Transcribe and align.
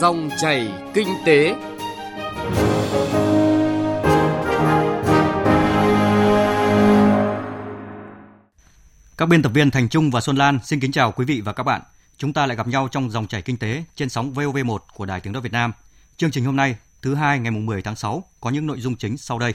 Dòng 0.00 0.30
chảy 0.36 0.68
kinh 0.94 1.08
tế. 1.26 1.54
Các 9.16 9.28
biên 9.28 9.42
tập 9.42 9.52
viên 9.54 9.70
Thành 9.70 9.88
Trung 9.88 10.10
và 10.10 10.20
Xuân 10.20 10.36
Lan 10.36 10.58
xin 10.64 10.80
kính 10.80 10.92
chào 10.92 11.12
quý 11.12 11.24
vị 11.24 11.40
và 11.40 11.52
các 11.52 11.62
bạn. 11.62 11.82
Chúng 12.16 12.32
ta 12.32 12.46
lại 12.46 12.56
gặp 12.56 12.68
nhau 12.68 12.88
trong 12.90 13.10
dòng 13.10 13.26
chảy 13.26 13.42
kinh 13.42 13.56
tế 13.56 13.84
trên 13.94 14.08
sóng 14.08 14.32
VOV1 14.34 14.78
của 14.94 15.06
Đài 15.06 15.20
Tiếng 15.20 15.32
nói 15.32 15.42
Việt 15.42 15.52
Nam. 15.52 15.72
Chương 16.16 16.30
trình 16.30 16.44
hôm 16.44 16.56
nay, 16.56 16.76
thứ 17.02 17.14
hai 17.14 17.38
ngày 17.38 17.50
10 17.50 17.82
tháng 17.82 17.96
6 17.96 18.24
có 18.40 18.50
những 18.50 18.66
nội 18.66 18.80
dung 18.80 18.96
chính 18.96 19.16
sau 19.16 19.38
đây. 19.38 19.54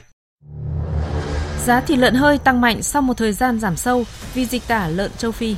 Giá 1.64 1.80
thịt 1.80 1.98
lợn 1.98 2.14
hơi 2.14 2.38
tăng 2.38 2.60
mạnh 2.60 2.82
sau 2.82 3.02
một 3.02 3.14
thời 3.16 3.32
gian 3.32 3.60
giảm 3.60 3.76
sâu 3.76 4.04
vì 4.34 4.46
dịch 4.46 4.62
tả 4.68 4.88
lợn 4.88 5.10
châu 5.18 5.32
Phi. 5.32 5.56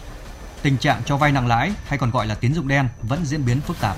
Tình 0.63 0.79
trạng 0.79 1.03
cho 1.05 1.17
vay 1.17 1.33
nặng 1.33 1.47
lãi 1.47 1.73
hay 1.85 1.99
còn 1.99 2.11
gọi 2.11 2.27
là 2.27 2.35
tín 2.35 2.55
dụng 2.55 2.69
đen 2.69 2.89
vẫn 3.03 3.25
diễn 3.25 3.45
biến 3.47 3.61
phức 3.61 3.81
tạp. 3.81 3.97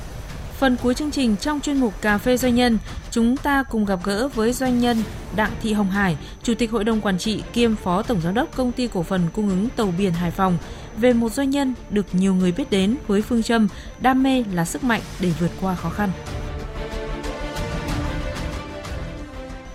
Phần 0.59 0.77
cuối 0.83 0.95
chương 0.95 1.11
trình 1.11 1.37
trong 1.37 1.61
chuyên 1.61 1.81
mục 1.81 2.03
Cà 2.03 2.19
phê 2.19 2.37
Doanh 2.37 2.55
nhân, 2.55 2.79
chúng 3.11 3.37
ta 3.37 3.63
cùng 3.63 3.85
gặp 3.85 3.99
gỡ 4.05 4.29
với 4.29 4.53
doanh 4.53 4.81
nhân 4.81 5.03
Đặng 5.37 5.53
Thị 5.63 5.73
Hồng 5.73 5.91
Hải, 5.91 6.17
Chủ 6.43 6.55
tịch 6.55 6.71
Hội 6.71 6.85
đồng 6.85 7.01
Quản 7.01 7.19
trị 7.19 7.43
kiêm 7.53 7.77
Phó 7.77 8.03
Tổng 8.03 8.21
Giám 8.21 8.35
đốc 8.35 8.57
Công 8.57 8.73
ty 8.73 8.89
Cổ 8.89 9.03
phần 9.03 9.29
Cung 9.33 9.49
ứng 9.49 9.69
Tàu 9.77 9.93
Biển 9.99 10.13
Hải 10.13 10.31
Phòng 10.31 10.59
về 10.97 11.13
một 11.13 11.33
doanh 11.33 11.51
nhân 11.51 11.75
được 11.91 12.07
nhiều 12.13 12.35
người 12.35 12.53
biết 12.53 12.71
đến 12.71 12.97
với 13.07 13.23
phương 13.23 13.43
châm 13.43 13.69
đam 14.01 14.23
mê 14.23 14.45
là 14.53 14.65
sức 14.65 14.85
mạnh 14.85 15.01
để 15.21 15.33
vượt 15.41 15.51
qua 15.61 15.75
khó 15.75 15.91
khăn. 15.91 16.11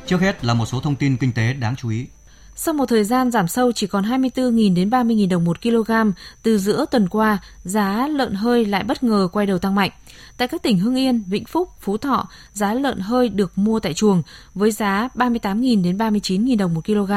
Trước 0.06 0.22
hết 0.22 0.46
là 0.46 0.54
một 0.54 0.66
số 0.66 0.80
thông 0.80 0.96
tin 0.96 1.18
kinh 1.18 1.32
tế 1.34 1.54
đáng 1.54 1.76
chú 1.76 1.90
ý. 1.90 2.06
Sau 2.56 2.74
một 2.74 2.86
thời 2.86 3.04
gian 3.04 3.32
giảm 3.32 3.48
sâu 3.48 3.72
chỉ 3.72 3.88
còn 3.88 4.04
24.000 4.04 4.76
đến 4.76 4.90
30.000 4.90 5.30
đồng 5.30 5.46
một 5.46 5.62
kg, 5.62 5.92
từ 6.44 6.58
giữa 6.58 6.86
tuần 6.92 7.10
qua, 7.10 7.38
giá 7.64 8.08
lợn 8.08 8.34
hơi 8.34 8.66
lại 8.66 8.84
bất 8.84 9.04
ngờ 9.04 9.28
quay 9.32 9.46
đầu 9.46 9.58
tăng 9.58 9.76
mạnh. 9.76 9.92
Tại 10.38 10.48
các 10.48 10.64
tỉnh 10.64 10.80
Hưng 10.80 10.96
Yên, 10.96 11.24
Vĩnh 11.28 11.46
Phúc, 11.46 11.70
Phú 11.80 11.98
Thọ, 11.98 12.28
giá 12.54 12.74
lợn 12.74 13.00
hơi 13.00 13.30
được 13.30 13.58
mua 13.58 13.80
tại 13.80 13.94
chuồng 13.94 14.22
với 14.54 14.72
giá 14.72 15.10
38.000 15.16 15.84
đến 15.84 15.98
39.000 15.98 16.58
đồng 16.58 16.74
một 16.74 16.86
kg. 16.86 17.12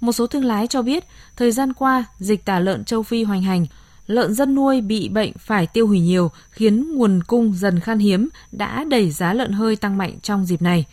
Một 0.00 0.12
số 0.12 0.26
thương 0.26 0.44
lái 0.44 0.66
cho 0.66 0.82
biết, 0.82 1.04
thời 1.36 1.52
gian 1.52 1.72
qua, 1.72 2.04
dịch 2.18 2.44
tả 2.44 2.58
lợn 2.58 2.84
châu 2.84 3.02
Phi 3.02 3.24
hoành 3.24 3.42
hành, 3.42 3.66
lợn 4.06 4.34
dân 4.34 4.54
nuôi 4.54 4.80
bị 4.80 5.08
bệnh 5.08 5.32
phải 5.38 5.66
tiêu 5.66 5.86
hủy 5.86 6.00
nhiều, 6.00 6.30
khiến 6.50 6.94
nguồn 6.94 7.22
cung 7.26 7.52
dần 7.54 7.80
khan 7.80 7.98
hiếm, 7.98 8.28
đã 8.52 8.84
đẩy 8.84 9.10
giá 9.10 9.32
lợn 9.32 9.52
hơi 9.52 9.76
tăng 9.76 9.98
mạnh 9.98 10.18
trong 10.22 10.44
dịp 10.44 10.62
này. 10.62 10.84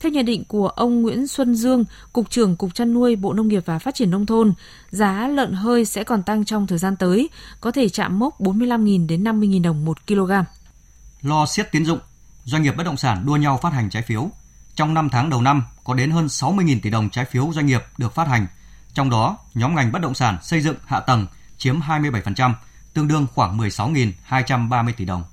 Theo 0.00 0.12
nhận 0.12 0.24
định 0.24 0.44
của 0.44 0.68
ông 0.68 1.02
Nguyễn 1.02 1.26
Xuân 1.26 1.54
Dương, 1.54 1.84
Cục 2.12 2.30
trưởng 2.30 2.56
Cục 2.56 2.74
chăn 2.74 2.94
nuôi 2.94 3.16
Bộ 3.16 3.32
Nông 3.32 3.48
nghiệp 3.48 3.62
và 3.66 3.78
Phát 3.78 3.94
triển 3.94 4.10
Nông 4.10 4.26
thôn, 4.26 4.54
giá 4.90 5.28
lợn 5.28 5.52
hơi 5.52 5.84
sẽ 5.84 6.04
còn 6.04 6.22
tăng 6.22 6.44
trong 6.44 6.66
thời 6.66 6.78
gian 6.78 6.96
tới, 6.96 7.28
có 7.60 7.70
thể 7.70 7.88
chạm 7.88 8.18
mốc 8.18 8.40
45.000 8.40 9.06
đến 9.06 9.24
50.000 9.24 9.62
đồng 9.62 9.84
một 9.84 10.06
kg. 10.06 10.32
Lo 11.22 11.46
siết 11.46 11.72
tiến 11.72 11.84
dụng, 11.84 11.98
doanh 12.44 12.62
nghiệp 12.62 12.76
bất 12.76 12.84
động 12.84 12.96
sản 12.96 13.26
đua 13.26 13.36
nhau 13.36 13.58
phát 13.62 13.72
hành 13.72 13.90
trái 13.90 14.02
phiếu. 14.02 14.30
Trong 14.74 14.94
5 14.94 15.08
tháng 15.08 15.30
đầu 15.30 15.42
năm, 15.42 15.62
có 15.84 15.94
đến 15.94 16.10
hơn 16.10 16.26
60.000 16.26 16.80
tỷ 16.82 16.90
đồng 16.90 17.10
trái 17.10 17.24
phiếu 17.24 17.50
doanh 17.52 17.66
nghiệp 17.66 17.82
được 17.98 18.14
phát 18.14 18.28
hành. 18.28 18.46
Trong 18.94 19.10
đó, 19.10 19.36
nhóm 19.54 19.74
ngành 19.74 19.92
bất 19.92 20.02
động 20.02 20.14
sản 20.14 20.38
xây 20.42 20.60
dựng 20.60 20.76
hạ 20.84 21.00
tầng 21.00 21.26
chiếm 21.58 21.80
27%, 21.80 22.52
tương 22.94 23.08
đương 23.08 23.26
khoảng 23.34 23.58
16.230 23.58 24.92
tỷ 24.96 25.04
đồng. 25.04 25.24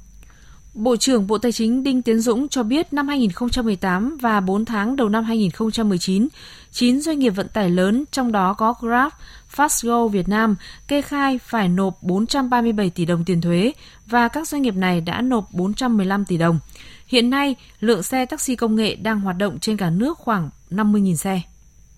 Bộ 0.74 0.96
trưởng 0.96 1.28
Bộ 1.28 1.38
Tài 1.38 1.52
chính 1.52 1.84
Đinh 1.84 2.02
Tiến 2.02 2.20
Dũng 2.20 2.48
cho 2.48 2.64
biết 2.64 2.94
năm 2.94 3.08
2018 3.08 4.18
và 4.22 4.40
4 4.40 4.66
tháng 4.66 4.96
đầu 4.96 5.10
năm 5.10 5.24
2019, 5.24 6.28
9 6.72 7.02
doanh 7.02 7.20
nghiệp 7.20 7.30
vận 7.30 7.48
tải 7.48 7.70
lớn, 7.70 8.04
trong 8.12 8.32
đó 8.32 8.54
có 8.54 8.74
Grab, 8.82 9.12
Fastgo 9.56 10.08
Việt 10.08 10.30
Nam, 10.30 10.56
kê 10.88 11.02
khai 11.02 11.38
phải 11.38 11.70
nộp 11.70 12.04
437 12.04 12.90
tỷ 12.90 13.06
đồng 13.06 13.26
tiền 13.26 13.42
thuế 13.42 13.74
và 14.06 14.28
các 14.28 14.48
doanh 14.48 14.62
nghiệp 14.62 14.76
này 14.76 15.02
đã 15.02 15.22
nộp 15.22 15.52
415 15.52 16.26
tỷ 16.26 16.38
đồng. 16.38 16.60
Hiện 17.08 17.30
nay, 17.30 17.56
lượng 17.80 18.04
xe 18.04 18.26
taxi 18.26 18.56
công 18.56 18.76
nghệ 18.76 18.96
đang 18.96 19.22
hoạt 19.22 19.38
động 19.38 19.60
trên 19.60 19.78
cả 19.78 19.90
nước 19.90 20.18
khoảng 20.18 20.50
50.000 20.70 21.16
xe. 21.16 21.42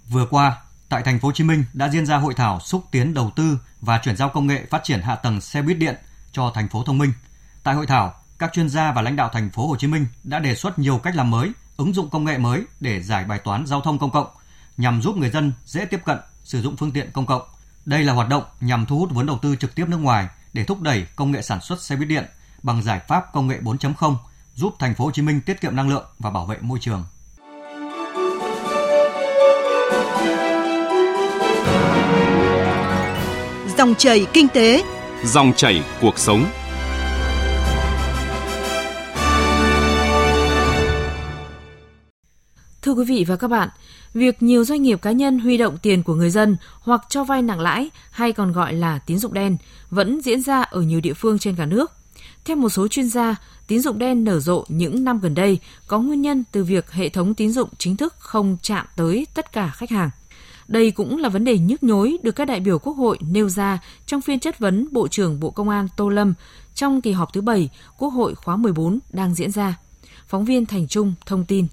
Vừa 0.10 0.28
qua, 0.30 0.58
tại 0.90 1.02
thành 1.04 1.20
phố 1.20 1.28
Hồ 1.28 1.32
Chí 1.32 1.44
Minh 1.44 1.64
đã 1.74 1.90
diễn 1.90 2.06
ra 2.06 2.18
hội 2.18 2.34
thảo 2.34 2.60
xúc 2.60 2.84
tiến 2.92 3.14
đầu 3.14 3.32
tư 3.36 3.58
và 3.82 4.00
chuyển 4.04 4.16
giao 4.16 4.30
công 4.30 4.48
nghệ 4.48 4.66
phát 4.70 4.84
triển 4.84 5.02
hạ 5.02 5.16
tầng 5.16 5.42
xe 5.42 5.62
buýt 5.62 5.78
điện 5.78 5.96
cho 6.32 6.52
thành 6.56 6.68
phố 6.68 6.84
thông 6.84 6.98
minh. 6.98 7.12
Tại 7.64 7.76
hội 7.76 7.86
thảo, 7.88 8.14
các 8.40 8.54
chuyên 8.54 8.70
gia 8.70 8.92
và 8.92 9.02
lãnh 9.02 9.16
đạo 9.16 9.30
thành 9.34 9.50
phố 9.50 9.68
Hồ 9.68 9.76
Chí 9.76 9.88
Minh 9.88 10.08
đã 10.24 10.40
đề 10.40 10.56
xuất 10.56 10.80
nhiều 10.80 10.98
cách 10.98 11.16
làm 11.16 11.32
mới, 11.32 11.52
ứng 11.78 11.94
dụng 11.94 12.10
công 12.10 12.26
nghệ 12.26 12.38
mới 12.38 12.64
để 12.80 13.04
giải 13.04 13.26
bài 13.26 13.40
toán 13.40 13.66
giao 13.66 13.82
thông 13.82 14.00
công 14.00 14.12
cộng 14.12 14.28
nhằm 14.78 15.02
giúp 15.02 15.18
người 15.18 15.30
dân 15.30 15.54
dễ 15.66 15.86
tiếp 15.86 16.00
cận 16.06 16.18
sử 16.44 16.62
dụng 16.62 16.76
phương 16.78 16.92
tiện 16.92 17.12
công 17.12 17.26
cộng. 17.26 17.42
Đây 17.86 18.04
là 18.04 18.14
hoạt 18.14 18.30
động 18.30 18.44
nhằm 18.62 18.86
thu 18.86 19.00
hút 19.00 19.10
vốn 19.12 19.26
đầu 19.26 19.40
tư 19.42 19.56
trực 19.56 19.76
tiếp 19.76 19.86
nước 19.88 19.98
ngoài 19.98 20.28
để 20.54 20.64
thúc 20.64 20.82
đẩy 20.82 21.06
công 21.16 21.32
nghệ 21.32 21.42
sản 21.42 21.62
xuất 21.62 21.82
xe 21.82 21.96
buýt 21.96 22.08
điện 22.08 22.26
bằng 22.64 22.84
giải 22.84 23.02
pháp 23.08 23.34
công 23.34 23.48
nghệ 23.48 23.60
4.0, 23.62 24.16
giúp 24.56 24.76
thành 24.80 24.96
phố 24.96 25.06
Hồ 25.06 25.12
Chí 25.12 25.22
Minh 25.22 25.42
tiết 25.42 25.62
kiệm 25.62 25.76
năng 25.76 25.90
lượng 25.90 26.06
và 26.20 26.30
bảo 26.30 26.46
vệ 26.46 26.58
môi 26.62 26.80
trường. 26.82 27.04
Dòng 33.78 33.96
chảy 33.98 34.26
kinh 34.34 34.48
tế, 34.48 34.84
dòng 35.24 35.54
chảy 35.54 35.84
cuộc 36.02 36.20
sống. 36.20 36.46
Quý 42.96 43.06
vị 43.06 43.26
và 43.28 43.36
các 43.36 43.48
bạn, 43.48 43.70
việc 44.14 44.44
nhiều 44.44 44.64
doanh 44.64 44.82
nghiệp 44.82 45.02
cá 45.02 45.12
nhân 45.12 45.40
huy 45.40 45.58
động 45.58 45.78
tiền 45.78 46.04
của 46.04 46.16
người 46.16 46.30
dân 46.30 46.58
hoặc 46.80 47.02
cho 47.10 47.24
vay 47.24 47.42
nặng 47.42 47.60
lãi 47.60 47.90
hay 48.12 48.34
còn 48.34 48.52
gọi 48.52 48.74
là 48.74 49.00
tín 49.00 49.20
dụng 49.20 49.34
đen 49.34 49.58
vẫn 49.90 50.22
diễn 50.22 50.42
ra 50.42 50.62
ở 50.62 50.82
nhiều 50.82 51.02
địa 51.02 51.14
phương 51.14 51.40
trên 51.40 51.56
cả 51.56 51.66
nước. 51.66 51.92
Theo 52.46 52.56
một 52.56 52.70
số 52.70 52.88
chuyên 52.88 53.10
gia, 53.10 53.36
tín 53.68 53.80
dụng 53.82 54.00
đen 54.00 54.24
nở 54.24 54.40
rộ 54.40 54.66
những 54.68 55.04
năm 55.04 55.20
gần 55.20 55.36
đây 55.36 55.60
có 55.88 56.00
nguyên 56.00 56.22
nhân 56.22 56.44
từ 56.52 56.64
việc 56.64 56.92
hệ 56.92 57.10
thống 57.10 57.34
tín 57.34 57.52
dụng 57.52 57.70
chính 57.78 57.98
thức 57.98 58.16
không 58.20 58.58
chạm 58.62 58.86
tới 58.96 59.28
tất 59.34 59.52
cả 59.52 59.72
khách 59.76 59.90
hàng. 59.90 60.10
Đây 60.68 60.92
cũng 60.92 61.18
là 61.18 61.30
vấn 61.30 61.44
đề 61.44 61.58
nhức 61.58 61.84
nhối 61.84 62.18
được 62.24 62.32
các 62.32 62.46
đại 62.46 62.60
biểu 62.60 62.80
Quốc 62.80 62.94
hội 62.94 63.18
nêu 63.22 63.50
ra 63.50 63.80
trong 64.06 64.22
phiên 64.22 64.40
chất 64.40 64.60
vấn 64.60 64.88
Bộ 64.92 65.08
trưởng 65.08 65.40
Bộ 65.40 65.50
Công 65.50 65.70
an 65.70 65.88
Tô 65.98 66.10
Lâm 66.10 66.34
trong 66.76 67.02
kỳ 67.02 67.12
họp 67.12 67.34
thứ 67.34 67.42
7 67.42 67.70
Quốc 67.98 68.10
hội 68.10 68.36
khóa 68.36 68.56
14 68.56 69.00
đang 69.10 69.36
diễn 69.36 69.52
ra. 69.52 69.78
Phóng 70.28 70.46
viên 70.46 70.66
Thành 70.66 70.88
Trung 70.88 71.14
thông 71.26 71.46
tin. 71.46 71.68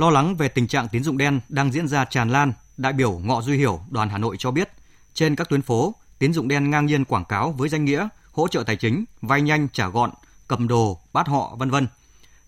Lo 0.00 0.10
lắng 0.10 0.36
về 0.36 0.48
tình 0.48 0.68
trạng 0.68 0.88
tín 0.88 1.04
dụng 1.04 1.18
đen 1.18 1.40
đang 1.48 1.72
diễn 1.72 1.88
ra 1.88 2.04
tràn 2.04 2.30
lan, 2.30 2.52
đại 2.76 2.92
biểu 2.92 3.18
Ngọ 3.18 3.42
Duy 3.42 3.56
Hiểu, 3.56 3.80
đoàn 3.90 4.08
Hà 4.08 4.18
Nội 4.18 4.36
cho 4.38 4.50
biết, 4.50 4.70
trên 5.14 5.36
các 5.36 5.48
tuyến 5.48 5.62
phố, 5.62 5.94
tín 6.18 6.32
dụng 6.32 6.48
đen 6.48 6.70
ngang 6.70 6.86
nhiên 6.86 7.04
quảng 7.04 7.24
cáo 7.24 7.52
với 7.52 7.68
danh 7.68 7.84
nghĩa 7.84 8.08
hỗ 8.32 8.48
trợ 8.48 8.62
tài 8.62 8.76
chính, 8.76 9.04
vay 9.22 9.42
nhanh 9.42 9.68
trả 9.72 9.88
gọn, 9.88 10.10
cầm 10.48 10.68
đồ, 10.68 11.00
bắt 11.12 11.28
họ, 11.28 11.56
vân 11.58 11.70
vân. 11.70 11.86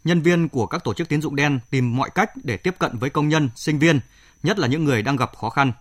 Nhân 0.04 0.22
viên 0.22 0.48
của 0.48 0.66
các 0.66 0.84
tổ 0.84 0.94
chức 0.94 1.08
tín 1.08 1.22
dụng 1.22 1.36
đen 1.36 1.60
tìm 1.70 1.96
mọi 1.96 2.10
cách 2.14 2.30
để 2.44 2.56
tiếp 2.56 2.74
cận 2.78 2.98
với 2.98 3.10
công 3.10 3.28
nhân, 3.28 3.50
sinh 3.56 3.78
viên, 3.78 4.00
nhất 4.42 4.58
là 4.58 4.68
những 4.68 4.84
người 4.84 5.02
đang 5.02 5.16
gặp 5.16 5.36
khó 5.36 5.50
khăn. 5.50 5.72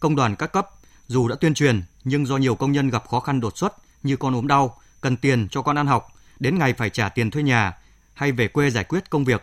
Công 0.00 0.16
đoàn 0.16 0.36
các 0.36 0.52
cấp 0.52 0.68
dù 1.06 1.28
đã 1.28 1.36
tuyên 1.40 1.54
truyền 1.54 1.82
nhưng 2.04 2.26
do 2.26 2.36
nhiều 2.36 2.54
công 2.54 2.72
nhân 2.72 2.90
gặp 2.90 3.08
khó 3.08 3.20
khăn 3.20 3.40
đột 3.40 3.58
xuất 3.58 3.76
như 4.02 4.16
con 4.16 4.34
ốm 4.34 4.46
đau, 4.46 4.76
cần 5.00 5.16
tiền 5.16 5.48
cho 5.50 5.62
con 5.62 5.78
ăn 5.78 5.86
học, 5.86 6.08
đến 6.40 6.58
ngày 6.58 6.72
phải 6.72 6.90
trả 6.90 7.08
tiền 7.08 7.30
thuê 7.30 7.42
nhà 7.42 7.72
hay 8.14 8.32
về 8.32 8.48
quê 8.48 8.70
giải 8.70 8.84
quyết 8.84 9.10
công 9.10 9.24
việc 9.24 9.42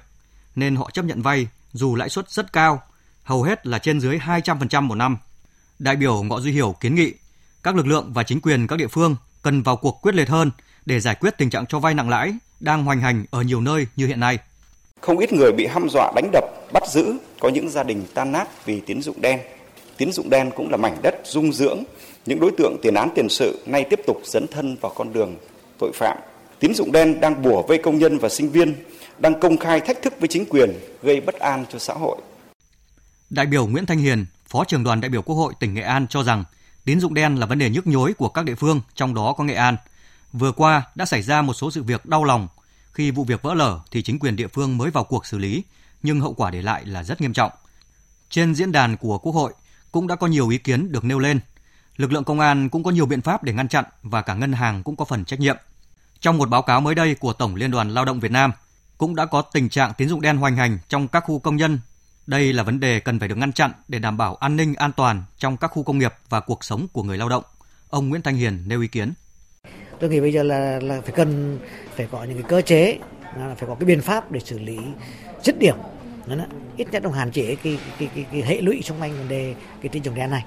nên 0.55 0.75
họ 0.75 0.89
chấp 0.91 1.05
nhận 1.05 1.21
vay 1.21 1.47
dù 1.75 1.95
lãi 1.95 2.09
suất 2.09 2.31
rất 2.31 2.53
cao, 2.53 2.81
hầu 3.23 3.43
hết 3.43 3.67
là 3.67 3.79
trên 3.79 3.99
dưới 3.99 4.17
200% 4.17 4.81
một 4.81 4.95
năm. 4.95 5.17
Đại 5.79 5.95
biểu 5.95 6.23
Ngọ 6.23 6.39
Duy 6.39 6.51
Hiểu 6.51 6.75
kiến 6.79 6.95
nghị 6.95 7.13
các 7.63 7.75
lực 7.75 7.87
lượng 7.87 8.11
và 8.13 8.23
chính 8.23 8.41
quyền 8.41 8.67
các 8.67 8.75
địa 8.75 8.87
phương 8.87 9.15
cần 9.41 9.63
vào 9.63 9.77
cuộc 9.77 10.01
quyết 10.01 10.15
liệt 10.15 10.29
hơn 10.29 10.51
để 10.85 10.99
giải 10.99 11.15
quyết 11.15 11.37
tình 11.37 11.49
trạng 11.49 11.65
cho 11.65 11.79
vay 11.79 11.93
nặng 11.93 12.09
lãi 12.09 12.33
đang 12.59 12.85
hoành 12.85 13.01
hành 13.01 13.25
ở 13.31 13.41
nhiều 13.41 13.61
nơi 13.61 13.87
như 13.95 14.07
hiện 14.07 14.19
nay. 14.19 14.37
Không 15.01 15.17
ít 15.17 15.33
người 15.33 15.51
bị 15.51 15.65
hăm 15.65 15.89
dọa 15.89 16.11
đánh 16.15 16.29
đập, 16.31 16.43
bắt 16.73 16.83
giữ, 16.87 17.13
có 17.39 17.49
những 17.49 17.69
gia 17.69 17.83
đình 17.83 18.03
tan 18.13 18.31
nát 18.31 18.65
vì 18.65 18.79
tín 18.79 19.01
dụng 19.01 19.21
đen. 19.21 19.39
Tín 19.97 20.11
dụng 20.11 20.29
đen 20.29 20.51
cũng 20.55 20.71
là 20.71 20.77
mảnh 20.77 20.97
đất 21.03 21.15
dung 21.23 21.53
dưỡng 21.53 21.83
những 22.25 22.39
đối 22.39 22.51
tượng 22.57 22.77
tiền 22.81 22.93
án 22.93 23.09
tiền 23.15 23.29
sự 23.29 23.63
nay 23.65 23.85
tiếp 23.89 23.99
tục 24.07 24.21
dấn 24.25 24.47
thân 24.47 24.77
vào 24.81 24.91
con 24.95 25.13
đường 25.13 25.35
tội 25.79 25.91
phạm. 25.93 26.17
Tín 26.59 26.73
dụng 26.73 26.91
đen 26.91 27.19
đang 27.19 27.41
bùa 27.41 27.61
vây 27.61 27.77
công 27.77 27.97
nhân 27.97 28.17
và 28.17 28.29
sinh 28.29 28.49
viên 28.49 28.75
đang 29.19 29.39
công 29.39 29.57
khai 29.57 29.81
thách 29.81 30.01
thức 30.01 30.13
với 30.19 30.27
chính 30.27 30.45
quyền, 30.49 30.79
gây 31.01 31.21
bất 31.21 31.35
an 31.35 31.65
cho 31.71 31.79
xã 31.79 31.93
hội. 31.93 32.17
Đại 33.29 33.45
biểu 33.45 33.67
Nguyễn 33.67 33.85
Thanh 33.85 33.99
Hiền, 33.99 34.25
Phó 34.47 34.63
trưởng 34.63 34.83
đoàn 34.83 35.01
đại 35.01 35.09
biểu 35.09 35.21
Quốc 35.21 35.35
hội 35.35 35.53
tỉnh 35.59 35.73
Nghệ 35.73 35.81
An 35.81 36.07
cho 36.07 36.23
rằng 36.23 36.43
tín 36.85 36.99
dụng 36.99 37.13
đen 37.13 37.35
là 37.35 37.45
vấn 37.45 37.57
đề 37.57 37.69
nhức 37.69 37.87
nhối 37.87 38.13
của 38.13 38.29
các 38.29 38.45
địa 38.45 38.55
phương, 38.55 38.81
trong 38.95 39.13
đó 39.13 39.33
có 39.37 39.43
Nghệ 39.43 39.53
An. 39.53 39.77
Vừa 40.33 40.51
qua 40.51 40.83
đã 40.95 41.05
xảy 41.05 41.21
ra 41.21 41.41
một 41.41 41.53
số 41.53 41.71
sự 41.71 41.83
việc 41.83 42.05
đau 42.05 42.23
lòng. 42.23 42.47
Khi 42.91 43.11
vụ 43.11 43.23
việc 43.23 43.41
vỡ 43.41 43.53
lở 43.53 43.79
thì 43.91 44.03
chính 44.03 44.19
quyền 44.19 44.35
địa 44.35 44.47
phương 44.47 44.77
mới 44.77 44.91
vào 44.91 45.03
cuộc 45.03 45.25
xử 45.25 45.37
lý, 45.37 45.63
nhưng 46.03 46.19
hậu 46.19 46.33
quả 46.33 46.51
để 46.51 46.61
lại 46.61 46.85
là 46.85 47.03
rất 47.03 47.21
nghiêm 47.21 47.33
trọng. 47.33 47.51
Trên 48.29 48.55
diễn 48.55 48.71
đàn 48.71 48.97
của 48.97 49.17
Quốc 49.17 49.31
hội 49.31 49.53
cũng 49.91 50.07
đã 50.07 50.15
có 50.15 50.27
nhiều 50.27 50.49
ý 50.49 50.57
kiến 50.57 50.91
được 50.91 51.03
nêu 51.03 51.19
lên. 51.19 51.39
Lực 51.97 52.11
lượng 52.11 52.23
công 52.23 52.39
an 52.39 52.69
cũng 52.69 52.83
có 52.83 52.91
nhiều 52.91 53.05
biện 53.05 53.21
pháp 53.21 53.43
để 53.43 53.53
ngăn 53.53 53.67
chặn 53.67 53.85
và 54.03 54.21
cả 54.21 54.33
ngân 54.33 54.53
hàng 54.53 54.83
cũng 54.83 54.95
có 54.95 55.05
phần 55.05 55.25
trách 55.25 55.39
nhiệm. 55.39 55.57
Trong 56.19 56.37
một 56.37 56.49
báo 56.49 56.61
cáo 56.61 56.81
mới 56.81 56.95
đây 56.95 57.15
của 57.15 57.33
Tổng 57.33 57.55
Liên 57.55 57.71
đoàn 57.71 57.93
Lao 57.93 58.05
động 58.05 58.19
Việt 58.19 58.31
Nam, 58.31 58.51
cũng 58.97 59.15
đã 59.15 59.25
có 59.25 59.41
tình 59.41 59.69
trạng 59.69 59.93
tín 59.97 60.09
dụng 60.09 60.21
đen 60.21 60.37
hoành 60.37 60.55
hành 60.55 60.79
trong 60.89 61.07
các 61.07 61.19
khu 61.19 61.39
công 61.39 61.55
nhân. 61.55 61.79
Đây 62.27 62.53
là 62.53 62.63
vấn 62.63 62.79
đề 62.79 62.99
cần 62.99 63.19
phải 63.19 63.27
được 63.27 63.37
ngăn 63.37 63.53
chặn 63.53 63.71
để 63.87 63.99
đảm 63.99 64.17
bảo 64.17 64.35
an 64.35 64.55
ninh 64.55 64.75
an 64.75 64.91
toàn 64.91 65.23
trong 65.37 65.57
các 65.57 65.67
khu 65.67 65.83
công 65.83 65.97
nghiệp 65.97 66.13
và 66.29 66.39
cuộc 66.39 66.63
sống 66.63 66.87
của 66.93 67.03
người 67.03 67.17
lao 67.17 67.29
động. 67.29 67.43
Ông 67.89 68.09
Nguyễn 68.09 68.21
Thanh 68.21 68.35
Hiền 68.35 68.63
nêu 68.67 68.81
ý 68.81 68.87
kiến. 68.87 69.13
Tôi 69.99 70.09
nghĩ 70.09 70.19
bây 70.19 70.33
giờ 70.33 70.43
là 70.43 70.79
là 70.81 71.01
phải 71.01 71.11
cần 71.15 71.59
phải 71.95 72.07
có 72.11 72.23
những 72.23 72.41
cái 72.41 72.49
cơ 72.49 72.61
chế 72.61 72.97
là 73.37 73.55
phải 73.55 73.67
có 73.67 73.75
cái 73.75 73.85
biện 73.85 74.01
pháp 74.01 74.31
để 74.31 74.39
xử 74.39 74.59
lý 74.59 74.77
dứt 75.43 75.59
điểm 75.59 75.75
ít 76.77 76.87
nhất 76.91 77.03
trong 77.03 77.13
hạn 77.13 77.31
chế 77.31 77.55
cái, 77.63 77.79
cái, 77.99 78.09
cái, 78.15 78.25
cái 78.31 78.41
hệ 78.41 78.61
lụy 78.61 78.81
xung 78.81 79.01
quanh 79.01 79.17
vấn 79.17 79.27
đề 79.27 79.55
cái 79.81 79.89
tín 79.89 80.03
dụng 80.03 80.15
đen 80.15 80.31
này 80.31 80.45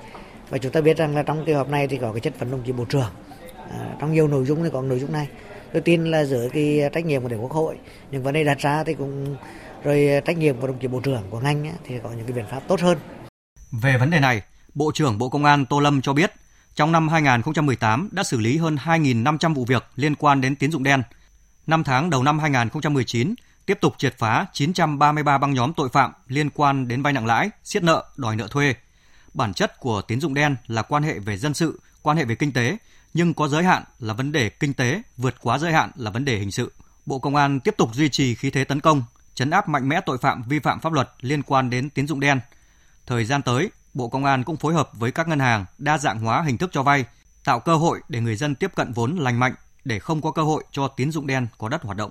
và 0.51 0.59
chúng 0.59 0.73
ta 0.73 0.81
biết 0.81 0.97
rằng 0.97 1.15
là 1.15 1.23
trong 1.23 1.45
kỳ 1.47 1.53
họp 1.53 1.69
này 1.69 1.89
thì 1.89 1.99
có 1.99 2.13
cái 2.13 2.21
chất 2.21 2.39
vấn 2.39 2.51
đồng 2.51 2.63
chí 2.67 2.73
bộ 2.73 2.85
trưởng 2.85 3.11
à, 3.71 3.97
trong 4.01 4.13
nhiều 4.13 4.29
nội 4.29 4.45
dung 4.45 4.65
thì 4.65 4.71
có 4.73 4.83
nội 4.83 4.99
dung 4.99 5.13
này 5.13 5.29
tôi 5.73 5.83
tin 5.83 6.05
là 6.05 6.25
giữa 6.25 6.49
cái 6.53 6.81
trách 6.93 7.07
nhiệm 7.07 7.23
của 7.23 7.29
đại 7.29 7.39
quốc 7.39 7.53
hội 7.53 7.77
những 8.11 8.23
vấn 8.23 8.35
đề 8.35 8.45
đặt 8.45 8.59
ra 8.59 8.85
thì 8.85 8.95
cũng 8.95 9.37
rồi 9.85 10.09
trách 10.25 10.39
nhiệm 10.39 10.61
của 10.61 10.67
đồng 10.67 10.79
chí 10.79 10.89
bộ 10.89 11.01
trưởng 11.01 11.23
của 11.31 11.41
ngành 11.41 11.69
ấy, 11.69 11.75
thì 11.85 11.95
có 12.03 12.11
những 12.11 12.27
cái 12.27 12.33
biện 12.33 12.47
pháp 12.51 12.61
tốt 12.69 12.81
hơn 12.81 12.99
về 13.73 13.97
vấn 13.97 14.11
đề 14.11 14.21
này 14.21 14.43
Bộ 14.75 14.91
trưởng 14.95 15.19
Bộ 15.19 15.29
Công 15.29 15.45
an 15.45 15.67
Tô 15.67 15.81
Lâm 15.81 16.03
cho 16.03 16.13
biết 16.13 16.33
trong 16.75 16.93
năm 16.93 17.09
2018 17.09 18.09
đã 18.13 18.23
xử 18.23 18.39
lý 18.39 18.57
hơn 18.57 18.77
2.500 18.85 19.55
vụ 19.55 19.65
việc 19.65 19.85
liên 19.97 20.15
quan 20.15 20.41
đến 20.41 20.57
tín 20.57 20.73
dụng 20.73 20.83
đen. 20.83 21.03
Năm 21.67 21.85
tháng 21.85 22.11
đầu 22.11 22.23
năm 22.23 22.39
2019 22.39 23.35
tiếp 23.67 23.79
tục 23.81 23.95
triệt 23.99 24.15
phá 24.19 24.47
933 24.53 25.39
băng 25.39 25.55
nhóm 25.55 25.73
tội 25.73 25.89
phạm 25.89 26.13
liên 26.29 26.51
quan 26.51 26.89
đến 26.89 27.03
vay 27.03 27.13
nặng 27.13 27.27
lãi, 27.27 27.51
siết 27.65 27.83
nợ, 27.83 28.05
đòi 28.17 28.37
nợ 28.37 28.49
thuê. 28.49 28.75
Bản 29.35 29.55
chất 29.55 29.81
của 29.81 30.03
tín 30.03 30.21
dụng 30.21 30.35
đen 30.35 30.57
là 30.67 30.83
quan 30.83 31.03
hệ 31.03 31.19
về 31.19 31.37
dân 31.37 31.55
sự, 31.55 31.81
quan 32.03 32.17
hệ 32.17 32.25
về 32.25 32.35
kinh 32.35 32.53
tế, 32.53 32.77
nhưng 33.19 33.35
có 33.35 33.49
giới 33.49 33.65
hạn 33.65 33.83
là 33.99 34.15
vấn 34.15 34.33
đề 34.33 34.49
kinh 34.49 34.75
tế, 34.75 35.03
vượt 35.17 35.35
quá 35.43 35.59
giới 35.59 35.73
hạn 35.73 35.91
là 35.97 36.11
vấn 36.11 36.25
đề 36.25 36.39
hình 36.39 36.51
sự. 36.51 36.73
Bộ 37.07 37.19
Công 37.19 37.37
an 37.37 37.61
tiếp 37.61 37.75
tục 37.77 37.95
duy 37.95 38.09
trì 38.09 38.35
khí 38.35 38.51
thế 38.51 38.65
tấn 38.65 38.81
công, 38.81 39.03
chấn 39.35 39.51
áp 39.51 39.69
mạnh 39.69 39.89
mẽ 39.89 40.01
tội 40.07 40.19
phạm 40.19 40.43
vi 40.49 40.59
phạm 40.59 40.81
pháp 40.81 40.93
luật 40.93 41.11
liên 41.21 41.43
quan 41.43 41.71
đến 41.71 41.91
tín 41.91 42.07
dụng 42.07 42.21
đen. 42.21 42.41
Thời 43.07 43.25
gian 43.25 43.43
tới, 43.43 43.71
Bộ 43.95 44.09
Công 44.09 44.25
an 44.25 44.45
cũng 44.45 44.57
phối 44.57 44.75
hợp 44.75 44.91
với 44.93 45.13
các 45.13 45.29
ngân 45.29 45.39
hàng 45.39 45.65
đa 45.79 45.99
dạng 45.99 46.21
hóa 46.21 46.43
hình 46.43 46.59
thức 46.59 46.71
cho 46.73 46.83
vay, 46.83 47.05
tạo 47.45 47.61
cơ 47.61 47.77
hội 47.77 48.01
để 48.09 48.21
người 48.21 48.37
dân 48.37 48.55
tiếp 48.55 48.71
cận 48.75 48.93
vốn 48.93 49.17
lành 49.17 49.41
mạnh 49.41 49.55
để 49.85 49.99
không 49.99 50.21
có 50.21 50.31
cơ 50.31 50.43
hội 50.43 50.65
cho 50.73 50.89
tín 50.89 51.13
dụng 51.13 51.27
đen 51.27 51.47
có 51.59 51.69
đất 51.69 51.83
hoạt 51.83 51.97
động. 51.97 52.11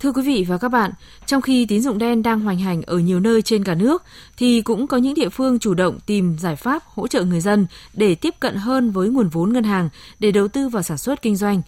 Thưa 0.00 0.12
quý 0.12 0.22
vị 0.22 0.44
và 0.48 0.58
các 0.58 0.68
bạn, 0.68 0.90
trong 1.26 1.42
khi 1.42 1.66
tín 1.66 1.80
dụng 1.80 1.98
đen 1.98 2.22
đang 2.22 2.40
hoành 2.40 2.58
hành 2.58 2.82
ở 2.82 2.98
nhiều 2.98 3.20
nơi 3.20 3.42
trên 3.42 3.64
cả 3.64 3.74
nước, 3.74 4.02
thì 4.36 4.62
cũng 4.62 4.86
có 4.86 4.96
những 4.96 5.14
địa 5.14 5.28
phương 5.28 5.58
chủ 5.58 5.74
động 5.74 5.98
tìm 6.06 6.36
giải 6.38 6.56
pháp 6.56 6.82
hỗ 6.86 7.08
trợ 7.08 7.24
người 7.24 7.40
dân 7.40 7.66
để 7.94 8.14
tiếp 8.14 8.34
cận 8.40 8.56
hơn 8.56 8.90
với 8.90 9.08
nguồn 9.08 9.28
vốn 9.28 9.52
ngân 9.52 9.64
hàng 9.64 9.88
để 10.18 10.30
đầu 10.30 10.48
tư 10.48 10.68
vào 10.68 10.82
sản 10.82 10.98
xuất 10.98 11.22
kinh 11.22 11.36
doanh. 11.36 11.62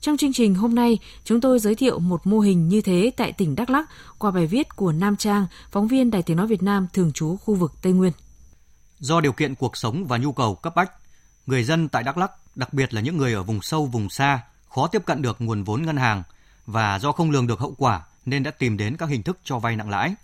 Trong 0.00 0.16
chương 0.16 0.32
trình 0.32 0.54
hôm 0.54 0.74
nay, 0.74 0.98
chúng 1.24 1.40
tôi 1.40 1.58
giới 1.58 1.74
thiệu 1.74 1.98
một 1.98 2.26
mô 2.26 2.40
hình 2.40 2.68
như 2.68 2.80
thế 2.80 3.10
tại 3.16 3.32
tỉnh 3.32 3.54
Đắk 3.54 3.70
Lắk 3.70 3.88
qua 4.18 4.30
bài 4.30 4.46
viết 4.46 4.76
của 4.76 4.92
Nam 4.92 5.16
Trang, 5.16 5.46
phóng 5.70 5.88
viên 5.88 6.10
Đài 6.10 6.22
Tiếng 6.22 6.36
Nói 6.36 6.46
Việt 6.46 6.62
Nam 6.62 6.86
thường 6.92 7.12
trú 7.12 7.36
khu 7.36 7.54
vực 7.54 7.72
Tây 7.82 7.92
Nguyên. 7.92 8.12
Do 8.98 9.20
điều 9.20 9.32
kiện 9.32 9.54
cuộc 9.54 9.76
sống 9.76 10.06
và 10.06 10.18
nhu 10.18 10.32
cầu 10.32 10.54
cấp 10.54 10.74
bách, 10.76 10.92
người 11.46 11.64
dân 11.64 11.88
tại 11.88 12.02
Đắk 12.02 12.18
Lắk, 12.18 12.30
đặc 12.56 12.72
biệt 12.72 12.94
là 12.94 13.00
những 13.00 13.16
người 13.16 13.32
ở 13.32 13.42
vùng 13.42 13.62
sâu, 13.62 13.86
vùng 13.86 14.10
xa, 14.10 14.40
khó 14.68 14.86
tiếp 14.86 15.02
cận 15.06 15.22
được 15.22 15.36
nguồn 15.40 15.64
vốn 15.64 15.82
ngân 15.82 15.96
hàng 15.96 16.22
và 16.68 16.98
do 16.98 17.12
không 17.12 17.30
lường 17.30 17.46
được 17.46 17.60
hậu 17.60 17.74
quả 17.78 18.02
nên 18.26 18.42
đã 18.42 18.50
tìm 18.50 18.76
đến 18.76 18.96
các 18.96 19.08
hình 19.08 19.22
thức 19.22 19.38
cho 19.44 19.58
vay 19.58 19.76
nặng 19.76 19.90
lãi. 19.90 20.14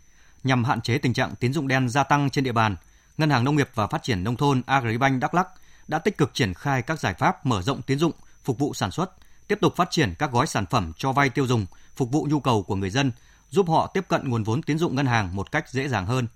Nhằm 0.42 0.64
hạn 0.64 0.80
chế 0.80 0.98
tình 0.98 1.12
trạng 1.12 1.34
tín 1.40 1.52
dụng 1.52 1.68
đen 1.68 1.88
gia 1.88 2.04
tăng 2.04 2.30
trên 2.30 2.44
địa 2.44 2.52
bàn, 2.52 2.76
Ngân 3.18 3.30
hàng 3.30 3.44
Nông 3.44 3.56
nghiệp 3.56 3.68
và 3.74 3.86
Phát 3.86 4.02
triển 4.02 4.24
Nông 4.24 4.36
thôn 4.36 4.62
Agribank 4.66 5.20
Đắk 5.20 5.34
Lắk 5.34 5.48
đã 5.88 5.98
tích 5.98 6.18
cực 6.18 6.34
triển 6.34 6.54
khai 6.54 6.82
các 6.82 7.00
giải 7.00 7.14
pháp 7.14 7.46
mở 7.46 7.62
rộng 7.62 7.82
tín 7.82 7.98
dụng, 7.98 8.12
phục 8.44 8.58
vụ 8.58 8.74
sản 8.74 8.90
xuất, 8.90 9.10
tiếp 9.48 9.58
tục 9.60 9.76
phát 9.76 9.90
triển 9.90 10.14
các 10.18 10.32
gói 10.32 10.46
sản 10.46 10.66
phẩm 10.66 10.92
cho 10.96 11.12
vay 11.12 11.30
tiêu 11.30 11.46
dùng, 11.46 11.66
phục 11.96 12.12
vụ 12.12 12.26
nhu 12.30 12.40
cầu 12.40 12.62
của 12.62 12.76
người 12.76 12.90
dân, 12.90 13.12
giúp 13.50 13.68
họ 13.68 13.86
tiếp 13.86 14.04
cận 14.08 14.28
nguồn 14.28 14.44
vốn 14.44 14.62
tín 14.62 14.78
dụng 14.78 14.96
ngân 14.96 15.06
hàng 15.06 15.36
một 15.36 15.52
cách 15.52 15.68
dễ 15.68 15.88
dàng 15.88 16.06
hơn. 16.06 16.26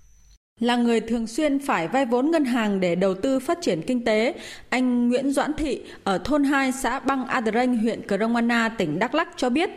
Là 0.59 0.75
người 0.75 0.99
thường 1.01 1.27
xuyên 1.27 1.67
phải 1.67 1.87
vay 1.87 2.05
vốn 2.05 2.31
ngân 2.31 2.45
hàng 2.45 2.79
để 2.79 2.95
đầu 2.95 3.15
tư 3.23 3.39
phát 3.39 3.57
triển 3.61 3.81
kinh 3.87 4.05
tế, 4.05 4.33
anh 4.69 5.09
Nguyễn 5.09 5.31
Doãn 5.31 5.51
Thị 5.57 5.83
ở 6.03 6.17
thôn 6.17 6.43
2 6.43 6.71
xã 6.71 6.99
Băng 6.99 7.27
Adreng, 7.27 7.77
huyện 7.77 8.07
Cờ 8.07 8.17
Anna, 8.35 8.69
tỉnh 8.69 8.99
Đắk 8.99 9.15
Lắk 9.15 9.27
cho 9.37 9.49
biết, 9.49 9.69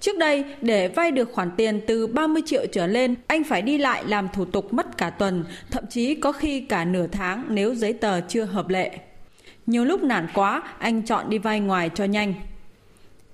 Trước 0.00 0.18
đây, 0.18 0.44
để 0.60 0.88
vay 0.88 1.10
được 1.10 1.32
khoản 1.32 1.50
tiền 1.56 1.80
từ 1.86 2.06
30 2.06 2.42
triệu 2.46 2.66
trở 2.72 2.86
lên, 2.86 3.14
anh 3.26 3.44
phải 3.44 3.62
đi 3.62 3.78
lại 3.78 4.04
làm 4.06 4.28
thủ 4.34 4.44
tục 4.44 4.72
mất 4.72 4.98
cả 4.98 5.10
tuần, 5.10 5.44
thậm 5.70 5.84
chí 5.90 6.14
có 6.14 6.32
khi 6.32 6.60
cả 6.60 6.84
nửa 6.84 7.06
tháng 7.06 7.44
nếu 7.48 7.74
giấy 7.74 7.92
tờ 7.92 8.20
chưa 8.20 8.44
hợp 8.44 8.68
lệ. 8.68 8.98
Nhiều 9.66 9.84
lúc 9.84 10.02
nản 10.02 10.28
quá, 10.34 10.62
anh 10.78 11.02
chọn 11.02 11.30
đi 11.30 11.38
vay 11.38 11.60
ngoài 11.60 11.90
cho 11.94 12.04
nhanh. 12.04 12.34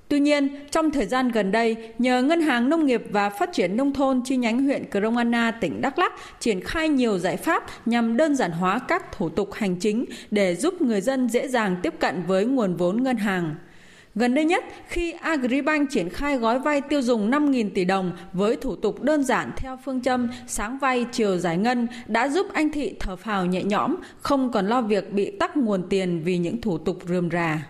Tuy 0.08 0.20
nhiên, 0.20 0.48
trong 0.70 0.90
thời 0.90 1.06
gian 1.06 1.28
gần 1.28 1.52
đây, 1.52 1.76
nhờ 1.98 2.22
Ngân 2.22 2.40
hàng 2.40 2.68
Nông 2.68 2.86
nghiệp 2.86 3.02
và 3.10 3.30
Phát 3.30 3.52
triển 3.52 3.76
Nông 3.76 3.92
thôn 3.92 4.22
chi 4.24 4.36
nhánh 4.36 4.64
huyện 4.64 4.90
Cromana, 4.90 5.50
tỉnh 5.50 5.80
Đắk 5.80 5.98
Lắk 5.98 6.12
triển 6.40 6.60
khai 6.60 6.88
nhiều 6.88 7.18
giải 7.18 7.36
pháp 7.36 7.64
nhằm 7.86 8.16
đơn 8.16 8.36
giản 8.36 8.50
hóa 8.50 8.78
các 8.78 9.12
thủ 9.12 9.28
tục 9.28 9.52
hành 9.52 9.76
chính 9.76 10.04
để 10.30 10.54
giúp 10.54 10.82
người 10.82 11.00
dân 11.00 11.28
dễ 11.28 11.48
dàng 11.48 11.76
tiếp 11.82 11.94
cận 11.98 12.22
với 12.26 12.44
nguồn 12.44 12.76
vốn 12.76 13.02
ngân 13.02 13.16
hàng. 13.16 13.54
Gần 14.18 14.34
đây 14.34 14.44
nhất, 14.44 14.64
khi 14.88 15.12
Agribank 15.12 15.90
triển 15.90 16.08
khai 16.08 16.36
gói 16.36 16.58
vay 16.58 16.80
tiêu 16.80 17.02
dùng 17.02 17.30
5.000 17.30 17.70
tỷ 17.74 17.84
đồng 17.84 18.12
với 18.32 18.56
thủ 18.56 18.76
tục 18.76 19.02
đơn 19.02 19.24
giản 19.24 19.50
theo 19.56 19.78
phương 19.84 20.00
châm 20.02 20.28
sáng 20.46 20.78
vay 20.78 21.06
chiều 21.12 21.38
giải 21.38 21.56
ngân 21.56 21.86
đã 22.06 22.28
giúp 22.28 22.46
anh 22.52 22.72
Thị 22.72 22.94
thở 23.00 23.16
phào 23.16 23.46
nhẹ 23.46 23.62
nhõm, 23.62 23.96
không 24.20 24.52
còn 24.52 24.66
lo 24.66 24.82
việc 24.82 25.12
bị 25.12 25.30
tắc 25.40 25.56
nguồn 25.56 25.88
tiền 25.88 26.22
vì 26.24 26.38
những 26.38 26.60
thủ 26.60 26.78
tục 26.78 26.98
rườm 27.08 27.30
rà. 27.30 27.66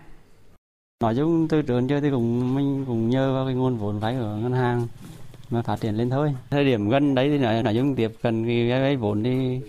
Nói 1.03 1.15
chung 1.15 1.47
từ 1.47 1.61
trường 1.61 1.87
chơi 1.87 2.01
thì 2.01 2.09
cũng 2.09 2.55
mình 2.55 2.85
cũng 2.87 3.09
nhờ 3.09 3.33
vào 3.33 3.45
cái 3.45 3.55
nguồn 3.55 3.77
vốn 3.77 3.99
vay 3.99 4.15
của 4.19 4.37
ngân 4.41 4.53
hàng 4.53 4.87
mà 5.49 5.61
phát 5.61 5.81
triển 5.81 5.95
lên 5.95 6.09
thôi. 6.09 6.33
Thời 6.49 6.65
điểm 6.65 6.89
gần 6.89 7.15
đấy 7.15 7.29
thì 7.29 7.37
nói, 7.37 7.63
nói 7.63 7.75
chung 7.75 7.95
tiếp 7.95 8.11
cận 8.21 8.45
cái 8.45 8.81
vay 8.81 8.95
vốn 8.95 9.23
thì 9.23 9.59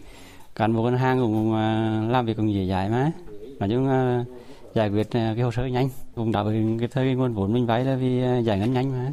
cán 0.55 0.75
bộ 0.75 0.83
ngân 0.83 0.97
hàng 0.97 1.21
cũng 1.21 1.55
à, 1.55 2.01
làm 2.09 2.27
việc 2.27 2.37
cũng 2.37 2.55
dễ 2.55 2.67
dãi 2.67 2.89
mà. 2.89 3.13
Nói 3.59 3.69
chung 3.69 3.89
à, 3.89 4.25
giải 4.75 4.91
quyết 4.91 5.11
à, 5.11 5.33
cái 5.37 5.45
hồ 5.45 5.51
sơ 5.51 5.67
nhanh 5.67 5.89
cũng 6.19 6.33
đáp 6.33 6.43
ứng 6.43 6.79
cái 6.79 6.89
thời 6.89 7.15
nguồn 7.15 7.35
vốn 7.35 7.53
mình 7.53 7.67
vay 7.67 7.85
là 7.85 7.97
vì 7.97 8.23
à, 8.23 8.39
giải 8.39 8.59
ngân 8.59 8.73
nhanh 8.73 8.93
mà. 8.93 9.13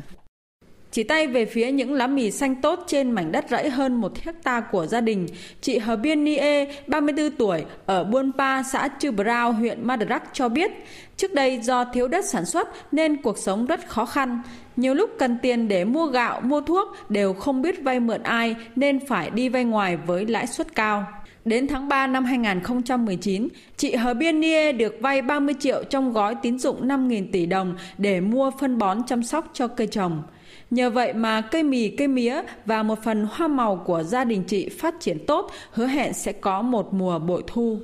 Chỉ 0.92 1.04
tay 1.04 1.28
về 1.28 1.46
phía 1.46 1.72
những 1.72 1.94
lá 1.94 2.08
mì 2.08 2.32
xanh 2.32 2.56
tốt 2.56 2.84
trên 2.88 3.12
mảnh 3.12 3.32
đất 3.32 3.46
rẫy 3.50 3.70
hơn 3.70 4.02
một 4.02 4.12
hecta 4.22 4.60
của 4.60 4.86
gia 4.86 5.02
đình, 5.02 5.28
chị 5.62 5.78
Hờ 5.78 5.96
Biên 5.96 6.24
Nie, 6.24 6.66
34 6.88 7.32
tuổi, 7.32 7.66
ở 7.86 8.04
Buôn 8.04 8.32
Pa, 8.38 8.64
xã 8.64 8.90
Chư 9.00 9.12
Brao, 9.12 9.52
huyện 9.52 9.88
Madrak 9.88 10.24
cho 10.34 10.50
biết, 10.50 10.72
trước 11.18 11.34
đây 11.34 11.60
do 11.62 11.86
thiếu 11.86 12.08
đất 12.08 12.26
sản 12.26 12.46
xuất 12.46 12.70
nên 12.92 13.22
cuộc 13.22 13.38
sống 13.38 13.66
rất 13.66 13.88
khó 13.88 14.06
khăn. 14.06 14.42
Nhiều 14.76 14.94
lúc 14.94 15.10
cần 15.20 15.38
tiền 15.42 15.68
để 15.68 15.86
mua 15.86 16.06
gạo, 16.06 16.42
mua 16.42 16.62
thuốc 16.62 16.88
đều 17.10 17.34
không 17.34 17.62
biết 17.62 17.84
vay 17.84 18.00
mượn 18.00 18.24
ai 18.24 18.56
nên 18.76 19.06
phải 19.08 19.30
đi 19.30 19.50
vay 19.50 19.64
ngoài 19.64 19.98
với 19.98 20.26
lãi 20.26 20.48
suất 20.48 20.76
cao. 20.76 21.08
Đến 21.46 21.68
tháng 21.68 21.88
3 21.88 22.08
năm 22.08 22.26
2019, 22.26 23.48
chị 23.78 23.96
Hờ 23.96 24.14
Biên 24.14 24.40
Nie 24.40 24.72
được 24.72 24.96
vay 25.02 25.22
30 25.22 25.56
triệu 25.60 25.84
trong 25.84 26.14
gói 26.14 26.36
tín 26.42 26.60
dụng 26.60 26.88
5.000 26.88 27.26
tỷ 27.32 27.46
đồng 27.46 27.76
để 27.98 28.22
mua 28.22 28.52
phân 28.60 28.78
bón 28.78 29.02
chăm 29.08 29.24
sóc 29.24 29.50
cho 29.54 29.68
cây 29.68 29.88
trồng. 29.88 30.24
Nhờ 30.72 30.90
vậy 30.90 31.14
mà 31.14 31.42
cây 31.42 31.64
mì, 31.64 31.90
cây 31.90 32.08
mía 32.08 32.42
và 32.66 32.84
một 32.84 33.04
phần 33.04 33.28
hoa 33.32 33.48
màu 33.48 33.76
của 33.86 34.04
gia 34.04 34.24
đình 34.24 34.44
chị 34.48 34.70
phát 34.70 34.96
triển 35.00 35.26
tốt, 35.26 35.52
hứa 35.72 35.88
hẹn 35.88 36.14
sẽ 36.14 36.32
có 36.32 36.62
một 36.62 36.94
mùa 36.94 37.20
bội 37.20 37.44
thu. 37.48 37.80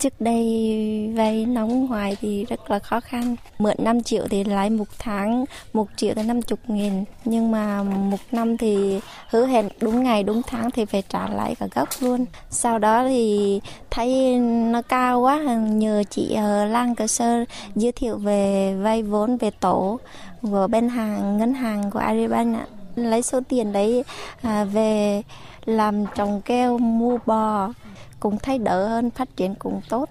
Trước 0.00 0.20
đây 0.20 1.12
vay 1.16 1.46
nóng 1.46 1.86
ngoài 1.86 2.16
thì 2.20 2.44
rất 2.44 2.70
là 2.70 2.78
khó 2.78 3.00
khăn. 3.00 3.36
Mượn 3.58 3.76
5 3.78 4.02
triệu 4.02 4.28
thì 4.30 4.44
lãi 4.44 4.70
một 4.70 4.84
tháng 4.98 5.44
1 5.72 5.86
triệu 5.96 6.14
tới 6.14 6.24
50 6.24 6.58
nghìn. 6.66 7.04
Nhưng 7.24 7.50
mà 7.50 7.82
một 7.82 8.16
năm 8.32 8.56
thì 8.56 9.00
hứa 9.30 9.46
hẹn 9.46 9.68
đúng 9.80 10.02
ngày 10.02 10.22
đúng 10.22 10.42
tháng 10.46 10.70
thì 10.70 10.84
phải 10.84 11.02
trả 11.08 11.28
lại 11.28 11.54
cả 11.54 11.66
gốc 11.74 11.88
luôn. 12.00 12.24
Sau 12.50 12.78
đó 12.78 13.04
thì 13.08 13.60
thấy 13.90 14.38
nó 14.70 14.82
cao 14.82 15.20
quá, 15.20 15.38
nhờ 15.68 16.02
chị 16.10 16.34
ở 16.34 16.64
Lan 16.64 16.94
Cơ 16.94 17.06
Sơ 17.06 17.44
giới 17.74 17.92
thiệu 17.92 18.16
về 18.16 18.74
vay 18.74 19.02
vốn 19.02 19.36
về 19.36 19.50
tổ 19.50 20.00
của 20.42 20.66
bên 20.70 20.88
hàng 20.88 21.38
ngân 21.38 21.54
hàng 21.54 21.90
của 21.90 21.98
Agribank 21.98 22.56
ạ. 22.56 22.66
Lấy 22.96 23.22
số 23.22 23.40
tiền 23.48 23.72
đấy 23.72 24.04
à, 24.42 24.64
về 24.64 25.22
làm 25.64 26.06
trồng 26.14 26.40
keo 26.40 26.78
mua 26.78 27.18
bò 27.26 27.72
cũng 28.20 28.38
thay 28.42 28.58
đỡ 28.58 28.88
hơn, 28.88 29.10
phát 29.10 29.36
triển 29.36 29.54
cũng 29.58 29.80
tốt. 29.88 30.08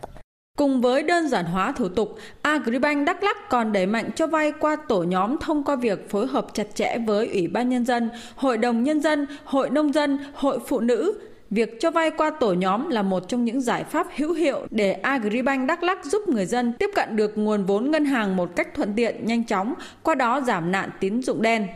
Cùng 0.58 0.82
với 0.82 1.04
đơn 1.04 1.28
giản 1.28 1.46
hóa 1.46 1.72
thủ 1.72 1.90
tục, 1.90 2.18
Agribank 2.42 3.06
Đắk 3.08 3.24
Lắk 3.24 3.50
còn 3.50 3.72
đẩy 3.72 3.86
mạnh 3.86 4.10
cho 4.16 4.28
vay 4.28 4.52
qua 4.52 4.78
tổ 4.88 5.04
nhóm 5.04 5.38
thông 5.38 5.64
qua 5.64 5.76
việc 5.76 6.10
phối 6.10 6.28
hợp 6.28 6.48
chặt 6.54 6.76
chẽ 6.76 6.98
với 7.08 7.28
Ủy 7.28 7.48
ban 7.48 7.70
Nhân 7.70 7.86
dân, 7.86 8.10
Hội 8.36 8.58
đồng 8.58 8.84
Nhân 8.84 9.02
dân, 9.02 9.28
Hội 9.44 9.70
Nông 9.70 9.94
dân, 9.94 10.20
Hội 10.34 10.60
Phụ 10.68 10.80
nữ. 10.80 11.20
Việc 11.50 11.80
cho 11.80 11.92
vay 11.92 12.12
qua 12.12 12.32
tổ 12.40 12.54
nhóm 12.54 12.90
là 12.90 13.02
một 13.02 13.28
trong 13.28 13.46
những 13.46 13.62
giải 13.62 13.84
pháp 13.84 14.08
hữu 14.16 14.34
hiệu 14.34 14.68
để 14.72 14.92
Agribank 14.92 15.68
Đắk 15.68 15.84
Lắk 15.84 16.06
giúp 16.06 16.28
người 16.28 16.46
dân 16.46 16.74
tiếp 16.74 16.90
cận 16.96 17.16
được 17.16 17.38
nguồn 17.38 17.66
vốn 17.66 17.92
ngân 17.92 18.06
hàng 18.06 18.36
một 18.36 18.56
cách 18.56 18.76
thuận 18.76 18.94
tiện, 18.96 19.26
nhanh 19.26 19.44
chóng, 19.44 19.74
qua 20.04 20.16
đó 20.16 20.42
giảm 20.42 20.72
nạn 20.72 20.90
tín 21.00 21.22
dụng 21.22 21.42
đen. 21.42 21.68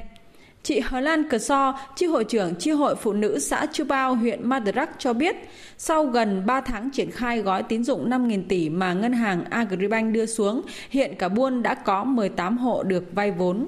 Chị 0.63 0.79
Hờ 0.79 1.00
Lan 1.00 1.29
Cờ 1.29 1.38
So, 1.38 1.79
chi 1.96 2.05
hội 2.05 2.24
trưởng 2.24 2.55
chi 2.55 2.72
hội 2.72 2.96
phụ 2.96 3.13
nữ 3.13 3.39
xã 3.39 3.65
Chư 3.65 3.84
Bao, 3.84 4.15
huyện 4.15 4.50
Madrak 4.50 4.89
cho 4.98 5.13
biết, 5.13 5.36
sau 5.77 6.05
gần 6.05 6.46
3 6.46 6.62
tháng 6.62 6.89
triển 6.89 7.12
khai 7.12 7.41
gói 7.41 7.63
tín 7.63 7.84
dụng 7.84 8.10
5.000 8.10 8.43
tỷ 8.50 8.70
mà 8.70 8.93
ngân 8.93 9.13
hàng 9.13 9.43
Agribank 9.50 10.13
đưa 10.13 10.25
xuống, 10.25 10.62
hiện 10.89 11.15
cả 11.20 11.29
buôn 11.29 11.63
đã 11.63 11.74
có 11.74 12.03
18 12.03 12.58
hộ 12.58 12.84
được 12.84 13.03
vay 13.13 13.32
vốn. 13.32 13.67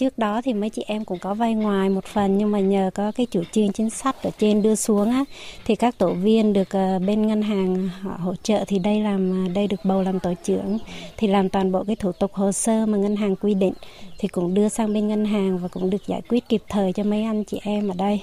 Trước 0.00 0.18
đó 0.18 0.40
thì 0.44 0.52
mấy 0.52 0.70
chị 0.70 0.84
em 0.86 1.04
cũng 1.04 1.18
có 1.18 1.34
vay 1.34 1.54
ngoài 1.54 1.88
một 1.88 2.04
phần, 2.04 2.38
nhưng 2.38 2.50
mà 2.50 2.60
nhờ 2.60 2.90
có 2.94 3.12
cái 3.12 3.26
chủ 3.26 3.42
trương 3.52 3.72
chính 3.72 3.90
sách 3.90 4.22
ở 4.22 4.30
trên 4.38 4.62
đưa 4.62 4.74
xuống 4.74 5.10
á, 5.10 5.24
thì 5.64 5.74
các 5.74 5.98
tổ 5.98 6.12
viên 6.12 6.52
được 6.52 6.70
ờ, 6.70 6.98
bên 6.98 7.26
ngân 7.26 7.42
hàng 7.42 7.88
họ 8.00 8.16
hỗ 8.20 8.34
trợ 8.42 8.64
thì 8.66 8.78
đây 8.78 9.00
làm 9.00 9.46
ờ, 9.46 9.52
đây 9.52 9.66
được 9.66 9.80
bầu 9.84 10.02
làm 10.02 10.20
tổ 10.20 10.34
trưởng, 10.44 10.78
thì 11.16 11.26
làm 11.26 11.48
toàn 11.48 11.72
bộ 11.72 11.84
cái 11.84 11.96
thủ 11.96 12.12
tục 12.12 12.34
hồ 12.34 12.52
sơ 12.52 12.86
mà 12.86 12.98
ngân 12.98 13.16
hàng 13.16 13.36
quy 13.36 13.54
định, 13.54 13.72
thì 14.18 14.28
cũng 14.28 14.54
đưa 14.54 14.68
sang 14.68 14.94
bên 14.94 15.08
ngân 15.08 15.24
hàng 15.24 15.58
và 15.58 15.68
cũng 15.68 15.90
được 15.90 16.06
giải 16.06 16.22
quyết 16.28 16.48
kịp 16.48 16.62
thời 16.68 16.92
cho 16.92 17.02
mấy 17.04 17.22
anh 17.22 17.44
chị 17.44 17.60
em 17.62 17.88
ở 17.88 17.94
đây. 17.98 18.22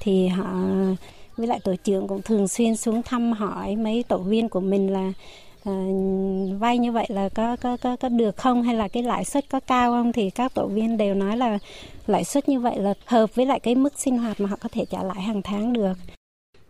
Thì 0.00 0.28
họ, 0.28 0.64
với 1.36 1.46
lại 1.46 1.60
tổ 1.64 1.74
trưởng 1.84 2.08
cũng 2.08 2.22
thường 2.22 2.48
xuyên 2.48 2.76
xuống 2.76 3.02
thăm 3.02 3.32
hỏi 3.32 3.76
mấy 3.76 4.02
tổ 4.02 4.18
viên 4.18 4.48
của 4.48 4.60
mình 4.60 4.92
là 4.92 5.12
À, 5.66 5.72
vay 6.58 6.78
như 6.78 6.92
vậy 6.92 7.06
là 7.08 7.28
có 7.28 7.56
có 7.56 7.76
có 7.76 7.96
có 7.96 8.08
được 8.08 8.36
không 8.36 8.62
hay 8.62 8.74
là 8.74 8.88
cái 8.88 9.02
lãi 9.02 9.24
suất 9.24 9.48
có 9.50 9.60
cao 9.60 9.92
không 9.92 10.12
thì 10.12 10.30
các 10.30 10.54
tổ 10.54 10.66
viên 10.66 10.96
đều 10.96 11.14
nói 11.14 11.36
là 11.36 11.58
lãi 12.06 12.24
suất 12.24 12.48
như 12.48 12.60
vậy 12.60 12.78
là 12.78 12.94
hợp 13.06 13.34
với 13.34 13.46
lại 13.46 13.60
cái 13.60 13.74
mức 13.74 13.98
sinh 13.98 14.18
hoạt 14.18 14.40
mà 14.40 14.48
họ 14.48 14.56
có 14.60 14.68
thể 14.72 14.84
trả 14.84 15.02
lại 15.02 15.22
hàng 15.22 15.42
tháng 15.42 15.72
được. 15.72 15.92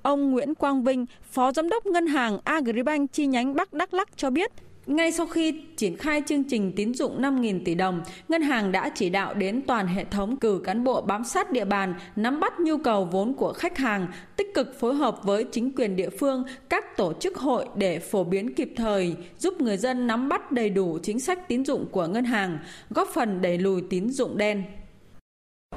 Ông 0.03 0.31
Nguyễn 0.31 0.55
Quang 0.55 0.83
Vinh, 0.85 1.07
Phó 1.31 1.53
Giám 1.53 1.69
đốc 1.69 1.87
Ngân 1.87 2.07
hàng 2.07 2.39
Agribank 2.45 3.13
chi 3.13 3.27
nhánh 3.27 3.55
Bắc 3.55 3.73
Đắk 3.73 3.95
Lắk 3.95 4.09
cho 4.17 4.31
biết, 4.31 4.53
ngay 4.87 5.13
sau 5.13 5.27
khi 5.27 5.63
triển 5.77 5.97
khai 5.97 6.23
chương 6.27 6.45
trình 6.45 6.73
tín 6.77 6.95
dụng 6.95 7.23
5.000 7.23 7.61
tỷ 7.65 7.75
đồng, 7.75 8.03
ngân 8.29 8.43
hàng 8.43 8.73
đã 8.73 8.91
chỉ 8.95 9.11
đạo 9.11 9.35
đến 9.35 9.63
toàn 9.67 9.87
hệ 9.87 10.05
thống 10.05 10.37
cử 10.37 10.61
cán 10.65 10.85
bộ 10.85 11.01
bám 11.01 11.25
sát 11.25 11.53
địa 11.53 11.65
bàn, 11.65 11.95
nắm 12.17 12.41
bắt 12.41 12.61
nhu 12.61 12.79
cầu 12.79 13.05
vốn 13.05 13.35
của 13.35 13.53
khách 13.53 13.79
hàng, 13.79 14.07
tích 14.37 14.55
cực 14.55 14.81
phối 14.81 14.95
hợp 14.95 15.19
với 15.23 15.45
chính 15.53 15.73
quyền 15.77 15.97
địa 15.97 16.11
phương, 16.11 16.45
các 16.69 16.97
tổ 16.97 17.13
chức 17.13 17.37
hội 17.37 17.67
để 17.75 17.99
phổ 17.99 18.25
biến 18.25 18.55
kịp 18.55 18.73
thời, 18.77 19.17
giúp 19.39 19.61
người 19.61 19.77
dân 19.77 20.07
nắm 20.07 20.29
bắt 20.29 20.53
đầy 20.53 20.71
đủ 20.71 20.99
chính 21.03 21.21
sách 21.21 21.49
tín 21.49 21.65
dụng 21.65 21.87
của 21.91 22.07
ngân 22.07 22.25
hàng, 22.25 22.59
góp 22.91 23.09
phần 23.15 23.43
đẩy 23.43 23.59
lùi 23.59 23.83
tín 23.91 24.11
dụng 24.11 24.39
đen. 24.39 24.63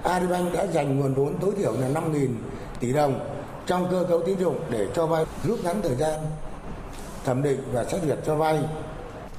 Agribank 0.04 0.54
đã 0.54 0.68
dành 0.68 1.00
nguồn 1.00 1.14
vốn 1.14 1.34
tối 1.42 1.54
thiểu 1.58 1.72
là 1.72 1.90
5.000 1.90 2.28
tỷ 2.80 2.94
đồng 2.94 3.20
trong 3.66 3.88
cơ 3.92 4.06
cấu 4.10 4.24
tín 4.26 4.40
dụng 4.40 4.60
để 4.72 4.88
cho 4.96 5.08
vay 5.08 5.26
rút 5.44 5.64
ngắn 5.64 5.82
thời 5.84 5.96
gian 5.96 6.20
thẩm 7.26 7.44
định 7.44 7.60
và 7.74 7.86
xét 7.86 8.02
duyệt 8.04 8.18
cho 8.26 8.36
vay 8.36 8.60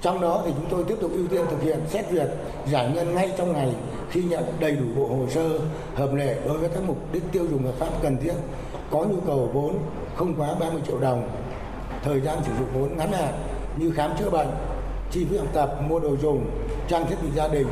trong 0.01 0.21
đó 0.21 0.43
thì 0.45 0.53
chúng 0.57 0.67
tôi 0.71 0.85
tiếp 0.85 0.97
tục 1.01 1.11
ưu 1.15 1.29
tiên 1.29 1.45
thực 1.51 1.63
hiện 1.63 1.79
xét 1.89 2.05
duyệt, 2.13 2.29
giải 2.67 2.91
ngân 2.95 3.15
ngay 3.15 3.33
trong 3.37 3.53
ngày, 3.53 3.75
khi 4.11 4.23
nhận 4.23 4.45
đầy 4.61 4.73
đủ 4.73 4.85
bộ 4.97 5.07
hồ 5.07 5.27
sơ 5.31 5.59
hợp 5.95 6.15
lệ 6.15 6.37
đối 6.47 6.59
với 6.59 6.69
các 6.69 6.83
mục 6.87 7.13
đích 7.13 7.23
tiêu 7.33 7.47
dùng 7.51 7.65
hợp 7.65 7.75
pháp 7.79 7.89
cần 8.03 8.17
thiết, 8.23 8.35
có 8.91 8.99
nhu 8.99 9.21
cầu 9.27 9.51
vốn 9.53 9.79
không 10.17 10.35
quá 10.35 10.55
30 10.61 10.81
triệu 10.87 10.99
đồng, 10.99 11.29
thời 12.05 12.21
gian 12.21 12.39
sử 12.47 12.53
dụng 12.59 12.69
vốn 12.75 12.97
ngắn 12.97 13.13
hạn 13.13 13.35
như 13.77 13.91
khám 13.91 14.11
chữa 14.19 14.31
bệnh, 14.31 14.49
chi 15.11 15.27
phí 15.31 15.37
học 15.37 15.49
tập, 15.53 15.77
mua 15.89 16.01
đồ 16.01 16.17
dùng, 16.23 16.51
trang 16.89 17.07
thiết 17.07 17.17
bị 17.23 17.29
gia 17.37 17.49
đình 17.49 17.67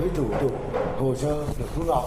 với 0.00 0.08
thủ 0.16 0.24
tục 0.40 0.52
hồ 0.98 1.14
sơ 1.14 1.44
được 1.58 1.68
rút 1.76 1.86
gọn 1.86 2.04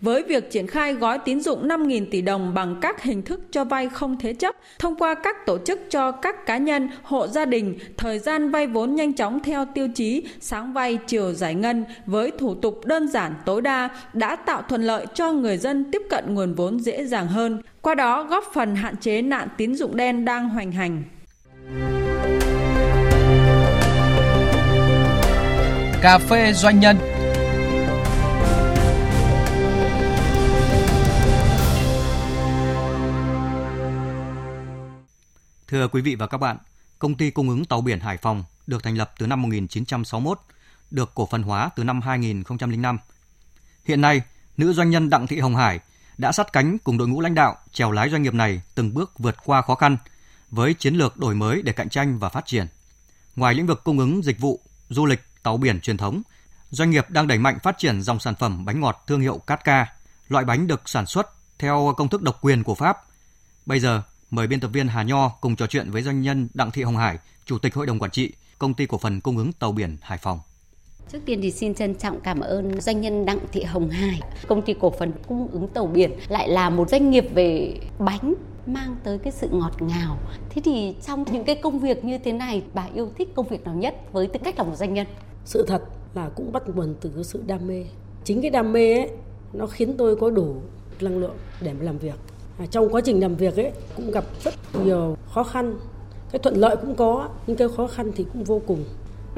với 0.00 0.22
việc 0.22 0.50
triển 0.50 0.66
khai 0.66 0.94
gói 0.94 1.18
tín 1.18 1.40
dụng 1.40 1.68
5.000 1.68 2.06
tỷ 2.10 2.22
đồng 2.22 2.54
bằng 2.54 2.76
các 2.80 3.02
hình 3.02 3.22
thức 3.22 3.40
cho 3.50 3.64
vay 3.64 3.88
không 3.88 4.18
thế 4.18 4.32
chấp, 4.32 4.54
thông 4.78 4.96
qua 4.96 5.14
các 5.14 5.46
tổ 5.46 5.58
chức 5.58 5.80
cho 5.90 6.12
các 6.12 6.46
cá 6.46 6.56
nhân, 6.56 6.88
hộ 7.02 7.26
gia 7.26 7.44
đình, 7.44 7.78
thời 7.96 8.18
gian 8.18 8.50
vay 8.50 8.66
vốn 8.66 8.94
nhanh 8.94 9.12
chóng 9.12 9.40
theo 9.40 9.64
tiêu 9.74 9.88
chí 9.94 10.22
sáng 10.40 10.72
vay 10.72 10.98
chiều 11.06 11.32
giải 11.32 11.54
ngân 11.54 11.84
với 12.06 12.30
thủ 12.38 12.54
tục 12.54 12.84
đơn 12.84 13.08
giản 13.08 13.34
tối 13.44 13.62
đa 13.62 13.88
đã 14.12 14.36
tạo 14.36 14.62
thuận 14.68 14.82
lợi 14.82 15.06
cho 15.14 15.32
người 15.32 15.56
dân 15.56 15.90
tiếp 15.92 16.02
cận 16.10 16.34
nguồn 16.34 16.54
vốn 16.54 16.80
dễ 16.80 17.06
dàng 17.06 17.26
hơn, 17.26 17.62
qua 17.82 17.94
đó 17.94 18.22
góp 18.22 18.44
phần 18.54 18.76
hạn 18.76 18.96
chế 18.96 19.22
nạn 19.22 19.48
tín 19.56 19.74
dụng 19.74 19.96
đen 19.96 20.24
đang 20.24 20.48
hoành 20.48 20.72
hành. 20.72 21.02
Cà 26.02 26.18
phê 26.18 26.52
doanh 26.52 26.80
nhân 26.80 26.96
Thưa 35.68 35.88
quý 35.88 36.02
vị 36.02 36.14
và 36.14 36.26
các 36.26 36.38
bạn, 36.38 36.56
công 36.98 37.14
ty 37.14 37.30
cung 37.30 37.48
ứng 37.48 37.64
tàu 37.64 37.80
biển 37.80 38.00
Hải 38.00 38.16
Phòng 38.16 38.44
được 38.66 38.82
thành 38.82 38.98
lập 38.98 39.12
từ 39.18 39.26
năm 39.26 39.42
1961, 39.42 40.40
được 40.90 41.10
cổ 41.14 41.28
phần 41.30 41.42
hóa 41.42 41.70
từ 41.76 41.84
năm 41.84 42.00
2005. 42.00 42.98
Hiện 43.84 44.00
nay, 44.00 44.22
nữ 44.56 44.72
doanh 44.72 44.90
nhân 44.90 45.10
Đặng 45.10 45.26
Thị 45.26 45.38
Hồng 45.40 45.56
Hải 45.56 45.80
đã 46.18 46.32
sát 46.32 46.52
cánh 46.52 46.78
cùng 46.78 46.98
đội 46.98 47.08
ngũ 47.08 47.20
lãnh 47.20 47.34
đạo 47.34 47.56
chèo 47.72 47.92
lái 47.92 48.10
doanh 48.10 48.22
nghiệp 48.22 48.34
này 48.34 48.62
từng 48.74 48.94
bước 48.94 49.18
vượt 49.18 49.36
qua 49.44 49.62
khó 49.62 49.74
khăn 49.74 49.96
với 50.50 50.74
chiến 50.74 50.94
lược 50.94 51.16
đổi 51.16 51.34
mới 51.34 51.62
để 51.62 51.72
cạnh 51.72 51.88
tranh 51.88 52.18
và 52.18 52.28
phát 52.28 52.46
triển. 52.46 52.66
Ngoài 53.36 53.54
lĩnh 53.54 53.66
vực 53.66 53.84
cung 53.84 53.98
ứng 53.98 54.24
dịch 54.24 54.38
vụ, 54.38 54.60
du 54.88 55.06
lịch, 55.06 55.20
tàu 55.42 55.56
biển 55.56 55.80
truyền 55.80 55.96
thống, 55.96 56.22
doanh 56.70 56.90
nghiệp 56.90 57.10
đang 57.10 57.26
đẩy 57.26 57.38
mạnh 57.38 57.58
phát 57.62 57.78
triển 57.78 58.02
dòng 58.02 58.20
sản 58.20 58.34
phẩm 58.34 58.64
bánh 58.64 58.80
ngọt 58.80 59.04
thương 59.06 59.20
hiệu 59.20 59.38
Cát 59.38 59.64
Ca. 59.64 59.86
Loại 60.28 60.44
bánh 60.44 60.66
được 60.66 60.88
sản 60.88 61.06
xuất 61.06 61.26
theo 61.58 61.94
công 61.96 62.08
thức 62.08 62.22
độc 62.22 62.38
quyền 62.40 62.62
của 62.62 62.74
Pháp. 62.74 62.98
Bây 63.66 63.80
giờ, 63.80 64.02
Mời 64.30 64.46
biên 64.46 64.60
tập 64.60 64.70
viên 64.72 64.88
Hà 64.88 65.02
Nho 65.02 65.28
cùng 65.40 65.56
trò 65.56 65.66
chuyện 65.66 65.90
với 65.90 66.02
doanh 66.02 66.22
nhân 66.22 66.48
Đặng 66.54 66.70
Thị 66.70 66.82
Hồng 66.82 66.96
Hải, 66.96 67.18
Chủ 67.44 67.58
tịch 67.58 67.74
Hội 67.74 67.86
đồng 67.86 67.98
Quản 67.98 68.10
trị, 68.10 68.32
Công 68.58 68.74
ty 68.74 68.86
Cổ 68.86 68.98
phần 68.98 69.20
Cung 69.20 69.36
ứng 69.36 69.52
Tàu 69.52 69.72
biển 69.72 69.96
Hải 70.00 70.18
Phòng. 70.18 70.40
Trước 71.12 71.18
tiên 71.26 71.40
thì 71.42 71.50
xin 71.50 71.74
trân 71.74 71.94
trọng 71.94 72.20
cảm 72.20 72.40
ơn 72.40 72.80
doanh 72.80 73.00
nhân 73.00 73.24
Đặng 73.24 73.38
Thị 73.52 73.62
Hồng 73.62 73.90
Hải. 73.90 74.20
Công 74.48 74.62
ty 74.62 74.74
cổ 74.80 74.90
phần 74.98 75.12
cung 75.28 75.48
ứng 75.48 75.68
tàu 75.68 75.86
biển 75.86 76.12
lại 76.28 76.48
là 76.48 76.70
một 76.70 76.90
doanh 76.90 77.10
nghiệp 77.10 77.24
về 77.34 77.80
bánh 77.98 78.34
mang 78.66 78.96
tới 79.04 79.18
cái 79.18 79.32
sự 79.32 79.48
ngọt 79.52 79.82
ngào. 79.82 80.18
Thế 80.50 80.62
thì 80.64 80.94
trong 81.06 81.24
những 81.32 81.44
cái 81.44 81.56
công 81.56 81.78
việc 81.78 82.04
như 82.04 82.18
thế 82.18 82.32
này, 82.32 82.62
bà 82.74 82.88
yêu 82.94 83.10
thích 83.18 83.28
công 83.34 83.48
việc 83.48 83.64
nào 83.64 83.74
nhất 83.74 83.94
với 84.12 84.26
tư 84.26 84.40
cách 84.44 84.58
là 84.58 84.64
một 84.64 84.76
doanh 84.76 84.94
nhân? 84.94 85.06
Sự 85.44 85.64
thật 85.68 85.82
là 86.14 86.28
cũng 86.28 86.52
bắt 86.52 86.62
nguồn 86.74 86.94
từ 87.00 87.12
cái 87.14 87.24
sự 87.24 87.42
đam 87.46 87.66
mê. 87.66 87.84
Chính 88.24 88.42
cái 88.42 88.50
đam 88.50 88.72
mê 88.72 88.94
ấy 88.94 89.10
nó 89.52 89.66
khiến 89.66 89.94
tôi 89.98 90.16
có 90.16 90.30
đủ 90.30 90.62
năng 91.00 91.18
lượng 91.18 91.36
để 91.60 91.72
mà 91.72 91.84
làm 91.84 91.98
việc 91.98 92.14
trong 92.66 92.88
quá 92.88 93.00
trình 93.04 93.20
làm 93.20 93.34
việc 93.34 93.56
ấy 93.56 93.72
cũng 93.96 94.10
gặp 94.10 94.24
rất 94.44 94.54
nhiều 94.84 95.16
khó 95.30 95.42
khăn. 95.42 95.74
Cái 96.32 96.38
thuận 96.38 96.56
lợi 96.56 96.76
cũng 96.76 96.94
có 96.94 97.28
nhưng 97.46 97.56
cái 97.56 97.68
khó 97.76 97.86
khăn 97.86 98.12
thì 98.16 98.26
cũng 98.32 98.44
vô 98.44 98.62
cùng. 98.66 98.84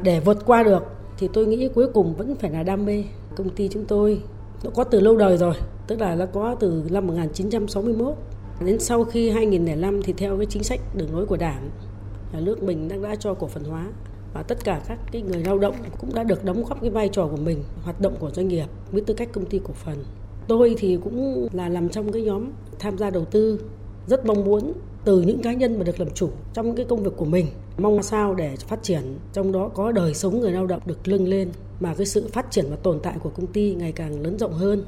Để 0.03 0.21
vượt 0.21 0.47
qua 0.47 0.63
được 0.63 0.83
thì 1.19 1.29
tôi 1.33 1.47
nghĩ 1.47 1.69
cuối 1.69 1.87
cùng 1.95 2.15
vẫn 2.15 2.37
phải 2.37 2.51
là 2.51 2.63
đam 2.63 2.87
mê 2.87 3.05
công 3.37 3.51
ty 3.51 3.69
chúng 3.69 3.85
tôi. 3.85 4.23
Nó 4.65 4.71
có 4.75 4.85
từ 4.85 5.01
lâu 5.01 5.17
đời 5.17 5.37
rồi 5.37 5.55
tức 5.87 6.01
là 6.01 6.15
nó 6.15 6.27
có 6.27 6.57
từ 6.61 6.85
năm 6.91 7.07
1961 7.07 8.15
đến 8.65 8.79
sau 8.81 9.05
khi 9.05 9.31
2005 9.31 10.03
thì 10.03 10.13
theo 10.13 10.37
cái 10.37 10.47
chính 10.47 10.65
sách 10.65 10.81
đường 10.97 11.15
lối 11.15 11.27
của 11.27 11.37
đảng 11.37 11.71
nhà 12.33 12.41
nước 12.41 12.63
mình 12.63 12.89
đã, 12.89 12.97
đã 12.97 13.17
cho 13.17 13.35
cổ 13.35 13.47
phần 13.47 13.65
hóa. 13.65 13.87
Và 14.35 14.43
tất 14.43 14.65
cả 14.65 14.81
các 14.89 14.99
cái 15.13 15.23
người 15.23 15.43
lao 15.45 15.59
động 15.59 15.75
cũng 15.99 16.15
đã 16.15 16.23
được 16.23 16.45
đóng 16.45 16.65
góp 16.65 16.81
cái 16.81 16.91
vai 16.91 17.09
trò 17.09 17.27
của 17.27 17.37
mình 17.37 17.65
hoạt 17.83 18.01
động 18.01 18.17
của 18.19 18.31
doanh 18.31 18.49
nghiệp 18.49 18.67
với 18.93 19.01
tư 19.01 19.15
cách 19.15 19.29
công 19.33 19.45
ty 19.45 19.61
cổ 19.65 19.73
phần 19.75 20.05
tôi 20.51 20.75
thì 20.79 20.99
cũng 21.05 21.49
là 21.53 21.69
nằm 21.69 21.89
trong 21.89 22.13
cái 22.13 22.23
nhóm 22.23 22.45
tham 22.79 22.99
gia 22.99 23.11
đầu 23.11 23.25
tư 23.25 23.65
rất 24.07 24.27
mong 24.27 24.45
muốn 24.45 24.73
từ 25.05 25.23
những 25.23 25.43
cá 25.43 25.53
nhân 25.53 25.79
mà 25.79 25.85
được 25.85 26.01
làm 26.01 26.11
chủ 26.15 26.31
trong 26.55 26.77
cái 26.77 26.87
công 26.89 27.03
việc 27.03 27.17
của 27.17 27.25
mình 27.25 27.47
mong 27.79 28.03
sao 28.03 28.35
để 28.35 28.57
phát 28.57 28.83
triển 28.83 29.03
trong 29.33 29.53
đó 29.53 29.69
có 29.75 29.93
đời 29.93 30.15
sống 30.15 30.41
người 30.41 30.51
lao 30.51 30.67
động 30.67 30.83
được 30.87 31.09
lưng 31.09 31.29
lên 31.29 31.51
mà 31.81 31.95
cái 31.95 32.07
sự 32.07 32.29
phát 32.33 32.51
triển 32.51 32.65
và 32.71 32.77
tồn 32.77 33.01
tại 33.03 33.15
của 33.23 33.31
công 33.31 33.47
ty 33.47 33.75
ngày 33.75 33.93
càng 33.93 34.23
lớn 34.23 34.39
rộng 34.39 34.53
hơn. 34.53 34.85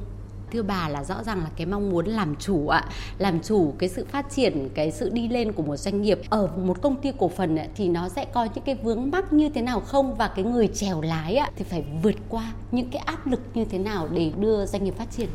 Thưa 0.51 0.61
bà 0.61 0.89
là 0.89 1.03
rõ 1.03 1.23
ràng 1.23 1.39
là 1.39 1.49
cái 1.57 1.65
mong 1.65 1.89
muốn 1.89 2.05
làm 2.05 2.35
chủ 2.35 2.67
ạ 2.67 2.89
làm 3.17 3.39
chủ 3.41 3.73
cái 3.77 3.89
sự 3.89 4.05
phát 4.05 4.31
triển 4.31 4.69
cái 4.73 4.91
sự 4.91 5.09
đi 5.09 5.27
lên 5.27 5.51
của 5.51 5.63
một 5.63 5.77
doanh 5.77 6.01
nghiệp 6.01 6.19
ở 6.29 6.47
một 6.57 6.81
công 6.81 6.95
ty 6.95 7.11
cổ 7.19 7.27
phần 7.27 7.55
ạ, 7.55 7.67
thì 7.75 7.89
nó 7.89 8.09
sẽ 8.09 8.25
có 8.33 8.47
những 8.55 8.63
cái 8.63 8.75
vướng 8.75 9.11
mắc 9.11 9.33
như 9.33 9.49
thế 9.49 9.61
nào 9.61 9.79
không? 9.79 10.15
Và 10.15 10.27
cái 10.35 10.45
người 10.45 10.67
chèo 10.67 11.01
lái 11.01 11.35
ạ, 11.35 11.51
thì 11.55 11.63
phải 11.63 11.85
vượt 12.03 12.15
qua 12.29 12.53
những 12.71 12.89
cái 12.91 13.01
áp 13.05 13.27
lực 13.27 13.39
như 13.53 13.65
thế 13.65 13.77
nào 13.77 14.07
để 14.07 14.31
đưa 14.39 14.65
doanh 14.65 14.83
nghiệp 14.83 14.95
phát 14.97 15.11
triển? 15.11 15.27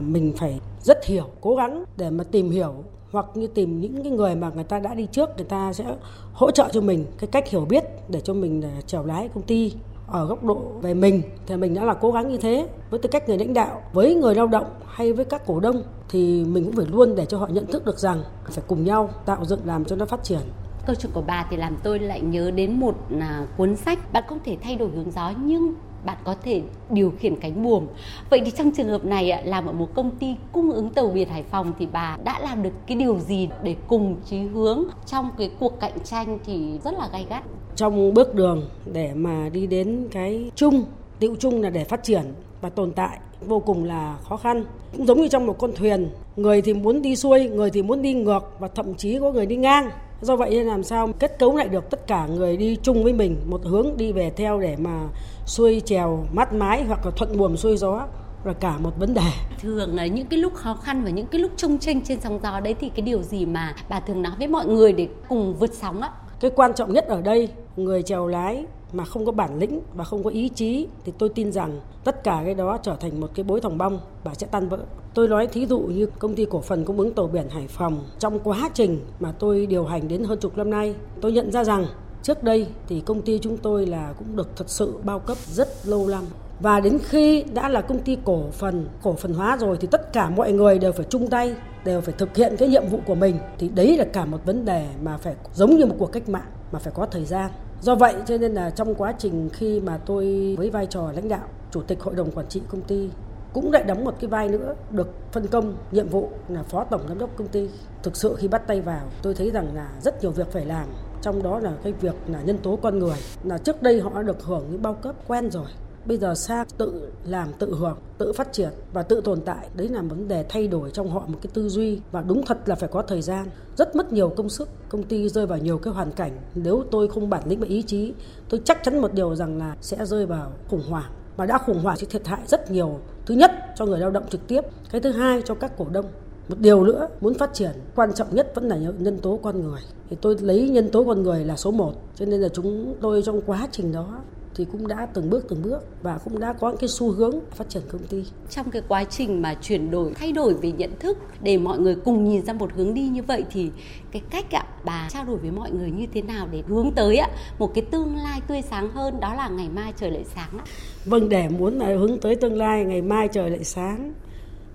Mình 0.00 0.32
phải 0.36 0.60
rất 0.82 1.04
hiểu, 1.04 1.24
cố 1.40 1.56
gắng 1.56 1.84
để 1.96 2.10
mà 2.10 2.24
tìm 2.24 2.50
hiểu 2.50 2.74
hoặc 3.10 3.26
như 3.34 3.46
tìm 3.46 3.80
những 3.80 4.02
cái 4.02 4.12
người 4.12 4.34
mà 4.34 4.50
người 4.54 4.64
ta 4.64 4.78
đã 4.78 4.94
đi 4.94 5.06
trước, 5.12 5.30
người 5.36 5.46
ta 5.46 5.72
sẽ 5.72 5.84
hỗ 6.32 6.50
trợ 6.50 6.68
cho 6.72 6.80
mình 6.80 7.06
cái 7.18 7.28
cách 7.32 7.48
hiểu 7.48 7.64
biết 7.64 7.84
để 8.08 8.20
cho 8.20 8.34
mình 8.34 8.62
à, 8.62 8.80
chèo 8.86 9.06
lái 9.06 9.28
công 9.28 9.42
ty 9.42 9.72
ở 10.06 10.26
góc 10.26 10.44
độ 10.44 10.62
về 10.82 10.94
mình. 10.94 11.22
Thì 11.46 11.56
mình 11.56 11.74
đã 11.74 11.84
là 11.84 11.94
cố 11.94 12.12
gắng 12.12 12.28
như 12.28 12.38
thế. 12.38 12.68
Với 12.90 13.00
tư 13.00 13.08
cách 13.12 13.28
người 13.28 13.38
lãnh 13.38 13.54
đạo, 13.54 13.82
với 13.92 14.14
người 14.14 14.34
lao 14.34 14.46
động 14.46 14.66
hay 14.86 15.12
với 15.12 15.24
các 15.24 15.46
cổ 15.46 15.60
đông 15.60 15.82
thì 16.08 16.44
mình 16.44 16.64
cũng 16.64 16.76
phải 16.76 16.86
luôn 16.86 17.14
để 17.14 17.26
cho 17.26 17.38
họ 17.38 17.46
nhận 17.46 17.66
thức 17.66 17.84
được 17.84 17.98
rằng 17.98 18.22
phải 18.44 18.64
cùng 18.66 18.84
nhau 18.84 19.10
tạo 19.26 19.44
dựng 19.44 19.60
làm 19.64 19.84
cho 19.84 19.96
nó 19.96 20.06
phát 20.06 20.24
triển. 20.24 20.40
Câu 20.86 20.96
chuyện 20.96 21.12
của 21.14 21.22
bà 21.26 21.46
thì 21.50 21.56
làm 21.56 21.76
tôi 21.82 21.98
lại 21.98 22.20
nhớ 22.20 22.50
đến 22.50 22.80
một 22.80 22.94
à, 23.20 23.46
cuốn 23.56 23.76
sách. 23.76 24.12
Bạn 24.12 24.24
không 24.28 24.38
thể 24.44 24.56
thay 24.62 24.76
đổi 24.76 24.88
hướng 24.88 25.10
gió 25.10 25.32
nhưng 25.44 25.74
bạn 26.06 26.16
có 26.24 26.34
thể 26.42 26.62
điều 26.90 27.12
khiển 27.18 27.36
cánh 27.36 27.62
buồm. 27.62 27.86
Vậy 28.30 28.40
thì 28.44 28.50
trong 28.50 28.70
trường 28.70 28.88
hợp 28.88 29.04
này 29.04 29.42
làm 29.44 29.66
ở 29.66 29.72
một 29.72 29.88
công 29.94 30.10
ty 30.10 30.34
cung 30.52 30.72
ứng 30.72 30.90
tàu 30.90 31.06
biển 31.06 31.28
Hải 31.28 31.42
Phòng 31.42 31.72
thì 31.78 31.86
bà 31.92 32.16
đã 32.24 32.38
làm 32.40 32.62
được 32.62 32.72
cái 32.86 32.96
điều 32.96 33.18
gì 33.18 33.48
để 33.62 33.76
cùng 33.86 34.16
chí 34.30 34.38
hướng 34.38 34.84
trong 35.06 35.30
cái 35.38 35.50
cuộc 35.60 35.80
cạnh 35.80 35.98
tranh 36.04 36.38
thì 36.46 36.78
rất 36.84 36.94
là 36.98 37.08
gay 37.12 37.26
gắt. 37.30 37.44
Trong 37.76 38.14
bước 38.14 38.34
đường 38.34 38.62
để 38.92 39.10
mà 39.14 39.48
đi 39.48 39.66
đến 39.66 40.08
cái 40.10 40.50
chung, 40.54 40.84
tiêu 41.18 41.36
chung 41.38 41.62
là 41.62 41.70
để 41.70 41.84
phát 41.84 42.02
triển 42.02 42.22
và 42.60 42.68
tồn 42.68 42.92
tại 42.92 43.18
vô 43.46 43.60
cùng 43.60 43.84
là 43.84 44.16
khó 44.28 44.36
khăn. 44.36 44.64
Cũng 44.96 45.06
giống 45.06 45.20
như 45.20 45.28
trong 45.28 45.46
một 45.46 45.58
con 45.58 45.72
thuyền, 45.76 46.08
người 46.36 46.62
thì 46.62 46.74
muốn 46.74 47.02
đi 47.02 47.16
xuôi, 47.16 47.48
người 47.48 47.70
thì 47.70 47.82
muốn 47.82 48.02
đi 48.02 48.14
ngược 48.14 48.56
và 48.58 48.68
thậm 48.68 48.94
chí 48.94 49.18
có 49.18 49.32
người 49.32 49.46
đi 49.46 49.56
ngang 49.56 49.90
Do 50.20 50.36
vậy 50.36 50.50
nên 50.50 50.66
làm 50.66 50.82
sao 50.82 51.08
kết 51.18 51.38
cấu 51.38 51.56
lại 51.56 51.68
được 51.68 51.90
tất 51.90 52.06
cả 52.06 52.26
người 52.26 52.56
đi 52.56 52.76
chung 52.82 53.04
với 53.04 53.12
mình 53.12 53.36
một 53.46 53.60
hướng 53.64 53.96
đi 53.96 54.12
về 54.12 54.30
theo 54.36 54.60
để 54.60 54.76
mà 54.78 55.08
xuôi 55.46 55.82
trèo 55.84 56.24
mát 56.32 56.52
mái 56.52 56.84
hoặc 56.84 57.06
là 57.06 57.10
thuận 57.10 57.38
buồm 57.38 57.56
xuôi 57.56 57.76
gió 57.76 58.06
là 58.44 58.52
cả 58.52 58.78
một 58.78 58.98
vấn 58.98 59.14
đề. 59.14 59.30
Thường 59.60 59.96
là 59.96 60.06
những 60.06 60.26
cái 60.26 60.38
lúc 60.38 60.54
khó 60.54 60.74
khăn 60.74 61.04
và 61.04 61.10
những 61.10 61.26
cái 61.26 61.40
lúc 61.40 61.50
trông 61.56 61.78
tranh 61.78 62.00
trên 62.00 62.20
sóng 62.20 62.40
gió 62.42 62.60
đấy 62.60 62.74
thì 62.80 62.88
cái 62.88 63.02
điều 63.02 63.22
gì 63.22 63.46
mà 63.46 63.74
bà 63.88 64.00
thường 64.00 64.22
nói 64.22 64.32
với 64.38 64.48
mọi 64.48 64.66
người 64.66 64.92
để 64.92 65.08
cùng 65.28 65.54
vượt 65.54 65.74
sóng 65.74 66.00
á? 66.00 66.10
Cái 66.40 66.50
quan 66.56 66.74
trọng 66.74 66.92
nhất 66.92 67.06
ở 67.08 67.20
đây, 67.20 67.48
người 67.76 68.02
chèo 68.02 68.26
lái 68.26 68.64
mà 68.92 69.04
không 69.04 69.26
có 69.26 69.32
bản 69.32 69.58
lĩnh 69.58 69.80
và 69.94 70.04
không 70.04 70.24
có 70.24 70.30
ý 70.30 70.48
chí 70.48 70.88
thì 71.04 71.12
tôi 71.18 71.28
tin 71.28 71.52
rằng 71.52 71.80
tất 72.04 72.24
cả 72.24 72.42
cái 72.44 72.54
đó 72.54 72.78
trở 72.82 72.96
thành 72.96 73.20
một 73.20 73.30
cái 73.34 73.44
bối 73.44 73.60
thòng 73.60 73.78
bong 73.78 74.00
và 74.24 74.34
sẽ 74.34 74.46
tan 74.46 74.68
vỡ. 74.68 74.78
Tôi 75.14 75.28
nói 75.28 75.46
thí 75.46 75.66
dụ 75.66 75.78
như 75.78 76.06
công 76.18 76.34
ty 76.34 76.46
cổ 76.50 76.60
phần 76.60 76.84
cung 76.84 76.98
ứng 76.98 77.14
tàu 77.14 77.26
biển 77.26 77.48
Hải 77.48 77.68
Phòng 77.68 78.04
trong 78.18 78.38
quá 78.38 78.70
trình 78.74 79.00
mà 79.20 79.32
tôi 79.38 79.66
điều 79.66 79.84
hành 79.84 80.08
đến 80.08 80.24
hơn 80.24 80.38
chục 80.40 80.56
năm 80.56 80.70
nay, 80.70 80.94
tôi 81.20 81.32
nhận 81.32 81.52
ra 81.52 81.64
rằng 81.64 81.86
trước 82.22 82.42
đây 82.42 82.66
thì 82.88 83.00
công 83.00 83.22
ty 83.22 83.38
chúng 83.38 83.56
tôi 83.56 83.86
là 83.86 84.14
cũng 84.18 84.36
được 84.36 84.56
thật 84.56 84.70
sự 84.70 84.94
bao 85.02 85.18
cấp 85.18 85.36
rất 85.46 85.68
lâu 85.86 86.08
năm. 86.08 86.24
Và 86.60 86.80
đến 86.80 86.98
khi 87.04 87.42
đã 87.54 87.68
là 87.68 87.80
công 87.80 87.98
ty 87.98 88.18
cổ 88.24 88.42
phần 88.52 88.86
cổ 89.02 89.12
phần 89.12 89.34
hóa 89.34 89.56
rồi 89.56 89.76
thì 89.80 89.88
tất 89.90 90.12
cả 90.12 90.30
mọi 90.30 90.52
người 90.52 90.78
đều 90.78 90.92
phải 90.92 91.06
chung 91.08 91.28
tay 91.28 91.54
đều 91.84 92.00
phải 92.00 92.14
thực 92.18 92.36
hiện 92.36 92.56
cái 92.58 92.68
nhiệm 92.68 92.86
vụ 92.86 92.98
của 93.06 93.14
mình. 93.14 93.38
Thì 93.58 93.68
đấy 93.68 93.96
là 93.96 94.04
cả 94.04 94.24
một 94.24 94.38
vấn 94.44 94.64
đề 94.64 94.86
mà 95.02 95.16
phải 95.16 95.34
giống 95.54 95.76
như 95.76 95.86
một 95.86 95.94
cuộc 95.98 96.12
cách 96.12 96.28
mạng 96.28 96.50
mà 96.72 96.78
phải 96.78 96.92
có 96.96 97.06
thời 97.06 97.24
gian 97.24 97.50
do 97.80 97.94
vậy, 97.94 98.14
cho 98.26 98.38
nên 98.38 98.52
là 98.52 98.70
trong 98.70 98.94
quá 98.94 99.14
trình 99.18 99.48
khi 99.52 99.80
mà 99.80 99.98
tôi 100.06 100.54
với 100.58 100.70
vai 100.70 100.86
trò 100.86 101.12
lãnh 101.12 101.28
đạo, 101.28 101.48
chủ 101.70 101.82
tịch 101.82 102.02
hội 102.02 102.14
đồng 102.14 102.30
quản 102.30 102.48
trị 102.48 102.62
công 102.68 102.80
ty 102.80 103.10
cũng 103.52 103.72
lại 103.72 103.84
đóng 103.84 104.04
một 104.04 104.14
cái 104.20 104.30
vai 104.30 104.48
nữa, 104.48 104.74
được 104.90 105.08
phân 105.32 105.46
công 105.46 105.76
nhiệm 105.92 106.08
vụ 106.08 106.30
là 106.48 106.62
phó 106.62 106.84
tổng 106.84 107.00
giám 107.08 107.18
đốc 107.18 107.36
công 107.36 107.48
ty. 107.48 107.68
Thực 108.02 108.16
sự 108.16 108.34
khi 108.38 108.48
bắt 108.48 108.62
tay 108.66 108.80
vào, 108.80 109.02
tôi 109.22 109.34
thấy 109.34 109.50
rằng 109.50 109.74
là 109.74 109.90
rất 110.02 110.22
nhiều 110.22 110.30
việc 110.30 110.52
phải 110.52 110.64
làm, 110.64 110.86
trong 111.22 111.42
đó 111.42 111.58
là 111.58 111.72
cái 111.82 111.92
việc 111.92 112.14
là 112.28 112.40
nhân 112.40 112.58
tố 112.58 112.78
con 112.82 112.98
người. 112.98 113.16
Là 113.44 113.58
trước 113.58 113.82
đây 113.82 114.00
họ 114.00 114.10
đã 114.14 114.22
được 114.22 114.42
hưởng 114.42 114.64
những 114.70 114.82
bao 114.82 114.94
cấp 114.94 115.14
quen 115.26 115.50
rồi 115.50 115.66
bây 116.06 116.16
giờ 116.16 116.34
xa 116.34 116.64
tự 116.78 117.08
làm, 117.24 117.48
tự 117.58 117.74
hưởng, 117.74 117.98
tự 118.18 118.32
phát 118.32 118.52
triển 118.52 118.70
và 118.92 119.02
tự 119.02 119.20
tồn 119.20 119.40
tại, 119.40 119.68
đấy 119.74 119.88
là 119.88 120.02
vấn 120.02 120.28
đề 120.28 120.44
thay 120.48 120.68
đổi 120.68 120.90
trong 120.90 121.10
họ 121.10 121.24
một 121.26 121.38
cái 121.42 121.50
tư 121.54 121.68
duy. 121.68 122.00
Và 122.12 122.22
đúng 122.22 122.46
thật 122.46 122.58
là 122.66 122.74
phải 122.74 122.88
có 122.92 123.02
thời 123.02 123.22
gian, 123.22 123.46
rất 123.76 123.96
mất 123.96 124.12
nhiều 124.12 124.28
công 124.28 124.48
sức. 124.48 124.68
Công 124.88 125.02
ty 125.02 125.28
rơi 125.28 125.46
vào 125.46 125.58
nhiều 125.58 125.78
cái 125.78 125.94
hoàn 125.94 126.12
cảnh, 126.12 126.32
nếu 126.54 126.84
tôi 126.90 127.08
không 127.08 127.30
bản 127.30 127.42
lĩnh 127.48 127.60
và 127.60 127.66
ý 127.66 127.82
chí, 127.82 128.12
tôi 128.48 128.60
chắc 128.64 128.84
chắn 128.84 128.98
một 128.98 129.14
điều 129.14 129.34
rằng 129.34 129.58
là 129.58 129.76
sẽ 129.80 130.06
rơi 130.06 130.26
vào 130.26 130.52
khủng 130.68 130.82
hoảng. 130.88 131.12
Mà 131.36 131.46
đã 131.46 131.58
khủng 131.58 131.82
hoảng 131.82 131.96
sẽ 131.96 132.06
thiệt 132.06 132.26
hại 132.26 132.40
rất 132.46 132.70
nhiều. 132.70 132.98
Thứ 133.26 133.34
nhất, 133.34 133.50
cho 133.76 133.86
người 133.86 133.98
lao 133.98 134.10
động 134.10 134.24
trực 134.30 134.46
tiếp. 134.46 134.60
Cái 134.90 135.00
thứ 135.00 135.10
hai, 135.10 135.42
cho 135.44 135.54
các 135.54 135.78
cổ 135.78 135.86
đông. 135.92 136.06
Một 136.48 136.58
điều 136.58 136.84
nữa, 136.84 137.08
muốn 137.20 137.34
phát 137.34 137.54
triển, 137.54 137.70
quan 137.94 138.12
trọng 138.12 138.34
nhất 138.34 138.52
vẫn 138.54 138.68
là 138.68 138.76
nhân 138.76 139.18
tố 139.18 139.40
con 139.42 139.62
người. 139.62 139.80
Thì 140.10 140.16
tôi 140.20 140.36
lấy 140.40 140.68
nhân 140.68 140.90
tố 140.90 141.04
con 141.04 141.22
người 141.22 141.44
là 141.44 141.56
số 141.56 141.70
1 141.70 141.92
cho 142.14 142.26
nên 142.26 142.40
là 142.40 142.48
chúng 142.48 142.94
tôi 143.00 143.22
trong 143.22 143.40
quá 143.46 143.68
trình 143.72 143.92
đó 143.92 144.18
thì 144.56 144.66
cũng 144.72 144.88
đã 144.88 145.06
từng 145.14 145.30
bước 145.30 145.46
từng 145.48 145.62
bước 145.62 145.78
và 146.02 146.18
cũng 146.24 146.40
đã 146.40 146.52
có 146.52 146.76
cái 146.80 146.88
xu 146.88 147.12
hướng 147.12 147.40
phát 147.50 147.68
triển 147.68 147.82
công 147.88 148.06
ty. 148.06 148.24
Trong 148.50 148.70
cái 148.70 148.82
quá 148.88 149.04
trình 149.04 149.42
mà 149.42 149.54
chuyển 149.54 149.90
đổi, 149.90 150.12
thay 150.14 150.32
đổi 150.32 150.54
về 150.54 150.72
nhận 150.72 150.90
thức 150.98 151.18
để 151.42 151.58
mọi 151.58 151.78
người 151.78 151.94
cùng 152.04 152.24
nhìn 152.24 152.44
ra 152.46 152.52
một 152.52 152.70
hướng 152.76 152.94
đi 152.94 153.08
như 153.08 153.22
vậy 153.22 153.44
thì 153.50 153.70
cái 154.10 154.22
cách 154.30 154.54
ạ 154.54 154.64
bà 154.84 155.08
trao 155.10 155.24
đổi 155.24 155.36
với 155.36 155.50
mọi 155.50 155.70
người 155.70 155.90
như 155.90 156.06
thế 156.14 156.22
nào 156.22 156.48
để 156.52 156.62
hướng 156.68 156.92
tới 156.94 157.16
ạ 157.16 157.28
một 157.58 157.74
cái 157.74 157.84
tương 157.90 158.16
lai 158.16 158.40
tươi 158.48 158.62
sáng 158.70 158.90
hơn 158.90 159.20
đó 159.20 159.34
là 159.34 159.48
ngày 159.48 159.68
mai 159.68 159.92
trời 159.96 160.10
lại 160.10 160.24
sáng 160.34 160.58
ạ. 160.58 160.64
Vâng 161.04 161.28
để 161.28 161.48
muốn 161.48 161.78
là 161.78 161.86
hướng 161.86 162.18
tới 162.18 162.36
tương 162.36 162.58
lai 162.58 162.84
ngày 162.84 163.02
mai 163.02 163.28
trời 163.28 163.50
lại 163.50 163.64
sáng 163.64 164.12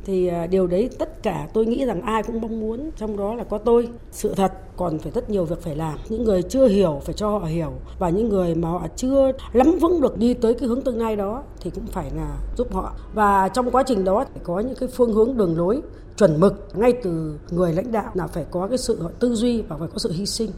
thì 0.05 0.27
à, 0.27 0.47
điều 0.47 0.67
đấy 0.67 0.89
tất 0.99 1.23
cả 1.23 1.47
tôi 1.53 1.65
nghĩ 1.65 1.85
rằng 1.85 2.01
ai 2.01 2.23
cũng 2.23 2.41
mong 2.41 2.59
muốn 2.59 2.91
trong 2.97 3.17
đó 3.17 3.35
là 3.35 3.43
có 3.43 3.57
tôi. 3.57 3.89
Sự 4.11 4.33
thật, 4.33 4.51
còn 4.77 4.99
phải 4.99 5.11
rất 5.11 5.29
nhiều 5.29 5.45
việc 5.45 5.61
phải 5.61 5.75
làm. 5.75 5.97
Những 6.09 6.23
người 6.23 6.41
chưa 6.41 6.67
hiểu 6.67 7.01
phải 7.05 7.13
cho 7.13 7.29
họ 7.29 7.45
hiểu. 7.45 7.71
Và 7.99 8.09
những 8.09 8.29
người 8.29 8.55
mà 8.55 8.69
họ 8.69 8.87
chưa 8.95 9.31
lắm 9.53 9.79
vững 9.81 10.01
được 10.01 10.17
đi 10.17 10.33
tới 10.33 10.53
cái 10.53 10.67
hướng 10.67 10.81
tương 10.81 10.97
lai 10.97 11.15
đó 11.15 11.43
thì 11.61 11.69
cũng 11.69 11.87
phải 11.87 12.11
là 12.15 12.37
giúp 12.57 12.73
họ. 12.73 12.95
Và 13.13 13.49
trong 13.49 13.71
quá 13.71 13.83
trình 13.87 14.03
đó 14.03 14.25
phải 14.33 14.41
có 14.43 14.59
những 14.59 14.75
cái 14.75 14.89
phương 14.89 15.13
hướng 15.13 15.37
đường 15.37 15.57
lối 15.57 15.81
chuẩn 16.17 16.39
mực 16.39 16.67
ngay 16.73 16.93
từ 17.03 17.39
người 17.51 17.73
lãnh 17.73 17.91
đạo 17.91 18.11
là 18.13 18.27
phải 18.27 18.45
có 18.51 18.67
cái 18.67 18.77
sự 18.77 18.99
tư 19.19 19.35
duy 19.35 19.61
và 19.61 19.77
phải 19.77 19.87
có 19.87 19.97
sự 19.97 20.11
hy 20.11 20.25
sinh. 20.25 20.51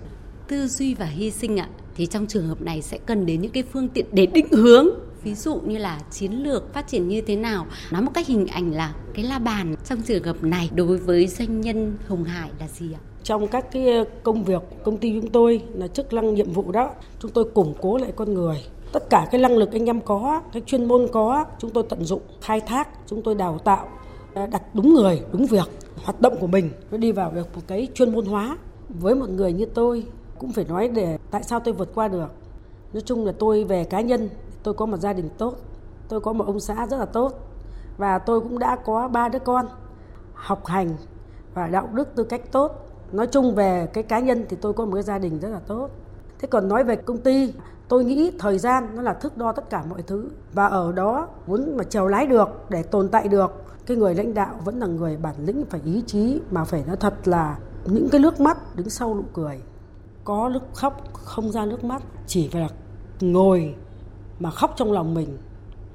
Tư 0.48 0.68
duy 0.68 0.94
và 0.94 1.06
hy 1.06 1.32
sinh 1.32 1.60
ạ, 1.60 1.70
thì 1.96 2.06
trong 2.06 2.28
trường 2.28 2.48
hợp 2.48 2.62
này 2.62 2.82
sẽ 2.82 2.98
cần 3.06 3.26
đến 3.26 3.42
những 3.42 3.52
cái 3.52 3.64
phương 3.74 3.90
tiện 3.90 4.06
để 4.12 4.26
định 4.26 4.48
hướng 4.52 4.88
ví 5.24 5.36
dụ 5.36 5.56
như 5.56 5.78
là 5.78 6.00
chiến 6.12 6.32
lược 6.32 6.74
phát 6.74 6.88
triển 6.88 7.08
như 7.08 7.22
thế 7.22 7.36
nào? 7.36 7.66
Nói 7.92 8.02
một 8.02 8.12
cách 8.14 8.28
hình 8.28 8.48
ảnh 8.48 8.74
là 8.74 8.94
cái 9.14 9.26
la 9.26 9.40
bàn 9.40 9.76
trong 9.86 10.02
trường 10.02 10.24
hợp 10.24 10.44
này 10.44 10.70
đối 10.76 10.98
với 10.98 11.28
doanh 11.28 11.62
nhân 11.62 11.98
Hồng 12.08 12.24
Hải 12.24 12.50
là 12.60 12.68
gì 12.68 12.94
ạ? 12.94 13.00
Trong 13.24 13.48
các 13.48 13.72
cái 13.72 13.98
ờ, 13.98 14.06
công 14.24 14.44
việc 14.44 14.62
công 14.84 14.98
ty 14.98 15.20
chúng 15.22 15.30
tôi 15.30 15.62
là 15.74 15.88
chức 15.88 16.14
năng 16.14 16.34
nhiệm 16.34 16.52
vụ 16.52 16.72
đó, 16.72 16.90
chúng 17.20 17.32
tôi 17.32 17.44
củng 17.44 17.74
cố 17.82 17.98
lại 17.98 18.12
con 18.16 18.34
người. 18.34 18.64
Tất 18.92 19.10
cả 19.10 19.28
cái 19.32 19.42
năng 19.42 19.58
lực 19.58 19.72
anh 19.72 19.86
em 19.86 20.02
có, 20.02 20.42
cái 20.54 20.62
chuyên 20.66 20.86
môn 20.86 21.08
có, 21.12 21.46
chúng 21.60 21.72
tôi 21.72 21.84
tận 21.90 22.06
dụng, 22.06 22.22
khai 22.42 22.60
thác, 22.60 22.88
chúng 23.08 23.22
tôi 23.22 23.36
đào 23.36 23.60
tạo 23.60 23.88
ờ, 24.34 24.48
đặt 24.48 24.62
đúng 24.76 24.94
người, 24.94 25.22
đúng 25.32 25.46
việc, 25.46 25.70
hoạt 26.04 26.22
động 26.22 26.36
của 26.40 26.48
mình. 26.48 26.70
Nó 26.92 26.98
đi 26.98 27.12
vào 27.12 27.32
được 27.32 27.56
một 27.56 27.62
cái 27.68 27.88
chuyên 27.94 28.12
môn 28.12 28.26
hóa. 28.26 28.58
Với 28.90 29.16
một 29.16 29.30
người 29.30 29.54
như 29.54 29.66
tôi, 29.66 30.04
cũng 30.40 30.52
phải 30.52 30.66
nói 30.66 30.88
để 30.88 31.18
tại 31.32 31.44
sao 31.44 31.60
tôi 31.60 31.74
vượt 31.74 31.92
qua 31.96 32.08
được. 32.08 32.32
Nói 32.94 33.02
chung 33.06 33.26
là 33.26 33.32
tôi 33.40 33.64
về 33.64 33.84
cá 33.84 34.02
nhân 34.02 34.30
tôi 34.64 34.74
có 34.74 34.86
một 34.86 34.98
gia 34.98 35.14
đình 35.14 35.30
tốt. 35.38 35.56
Tôi 36.08 36.22
có 36.22 36.34
một 36.34 36.46
ông 36.48 36.60
xã 36.60 36.88
rất 36.88 36.98
là 36.98 37.06
tốt. 37.06 37.34
Và 37.98 38.20
tôi 38.20 38.42
cũng 38.42 38.60
đã 38.60 38.76
có 38.76 39.08
ba 39.08 39.30
đứa 39.30 39.40
con 39.40 39.66
học 40.34 40.66
hành 40.66 40.90
và 41.54 41.68
đạo 41.68 41.90
đức 41.94 42.16
tư 42.16 42.24
cách 42.24 42.52
tốt. 42.52 42.90
Nói 43.12 43.28
chung 43.28 43.56
về 43.56 43.88
cái 43.94 44.04
cá 44.04 44.20
nhân 44.20 44.46
thì 44.50 44.58
tôi 44.62 44.74
có 44.74 44.86
một 44.86 44.94
cái 44.94 45.04
gia 45.04 45.18
đình 45.20 45.40
rất 45.40 45.50
là 45.50 45.60
tốt. 45.60 45.90
Thế 46.40 46.48
còn 46.48 46.68
nói 46.68 46.84
về 46.84 46.96
công 46.96 47.18
ty, 47.18 47.54
tôi 47.88 48.06
nghĩ 48.06 48.32
thời 48.40 48.58
gian 48.58 48.96
nó 48.96 49.02
là 49.02 49.14
thước 49.14 49.38
đo 49.38 49.52
tất 49.52 49.70
cả 49.70 49.84
mọi 49.90 50.02
thứ. 50.02 50.30
Và 50.54 50.68
ở 50.68 50.92
đó 50.92 51.28
muốn 51.48 51.78
mà 51.78 51.84
trèo 51.84 52.08
lái 52.08 52.28
được, 52.28 52.50
để 52.70 52.84
tồn 52.84 53.10
tại 53.10 53.28
được, 53.28 53.52
cái 53.86 53.98
người 53.98 54.16
lãnh 54.16 54.34
đạo 54.34 54.56
vẫn 54.66 54.80
là 54.80 54.88
người 54.88 55.18
bản 55.18 55.36
lĩnh, 55.38 55.66
phải 55.70 55.82
ý 55.86 56.04
chí, 56.08 56.42
mà 56.52 56.64
phải 56.64 56.84
nói 56.88 56.98
thật 56.98 57.28
là 57.28 57.58
những 57.86 58.10
cái 58.12 58.22
nước 58.22 58.40
mắt 58.40 58.76
đứng 58.76 58.90
sau 58.90 59.16
nụ 59.16 59.24
cười. 59.34 59.62
Có 60.24 60.50
lúc 60.50 60.64
khóc, 60.74 61.02
không 61.14 61.52
ra 61.52 61.66
nước 61.66 61.84
mắt. 61.84 62.04
Chỉ 62.28 62.50
phải 62.52 62.62
là 62.62 62.68
ngồi 63.22 63.76
mà 64.40 64.50
khóc 64.50 64.74
trong 64.78 64.92
lòng 64.92 65.14
mình 65.14 65.38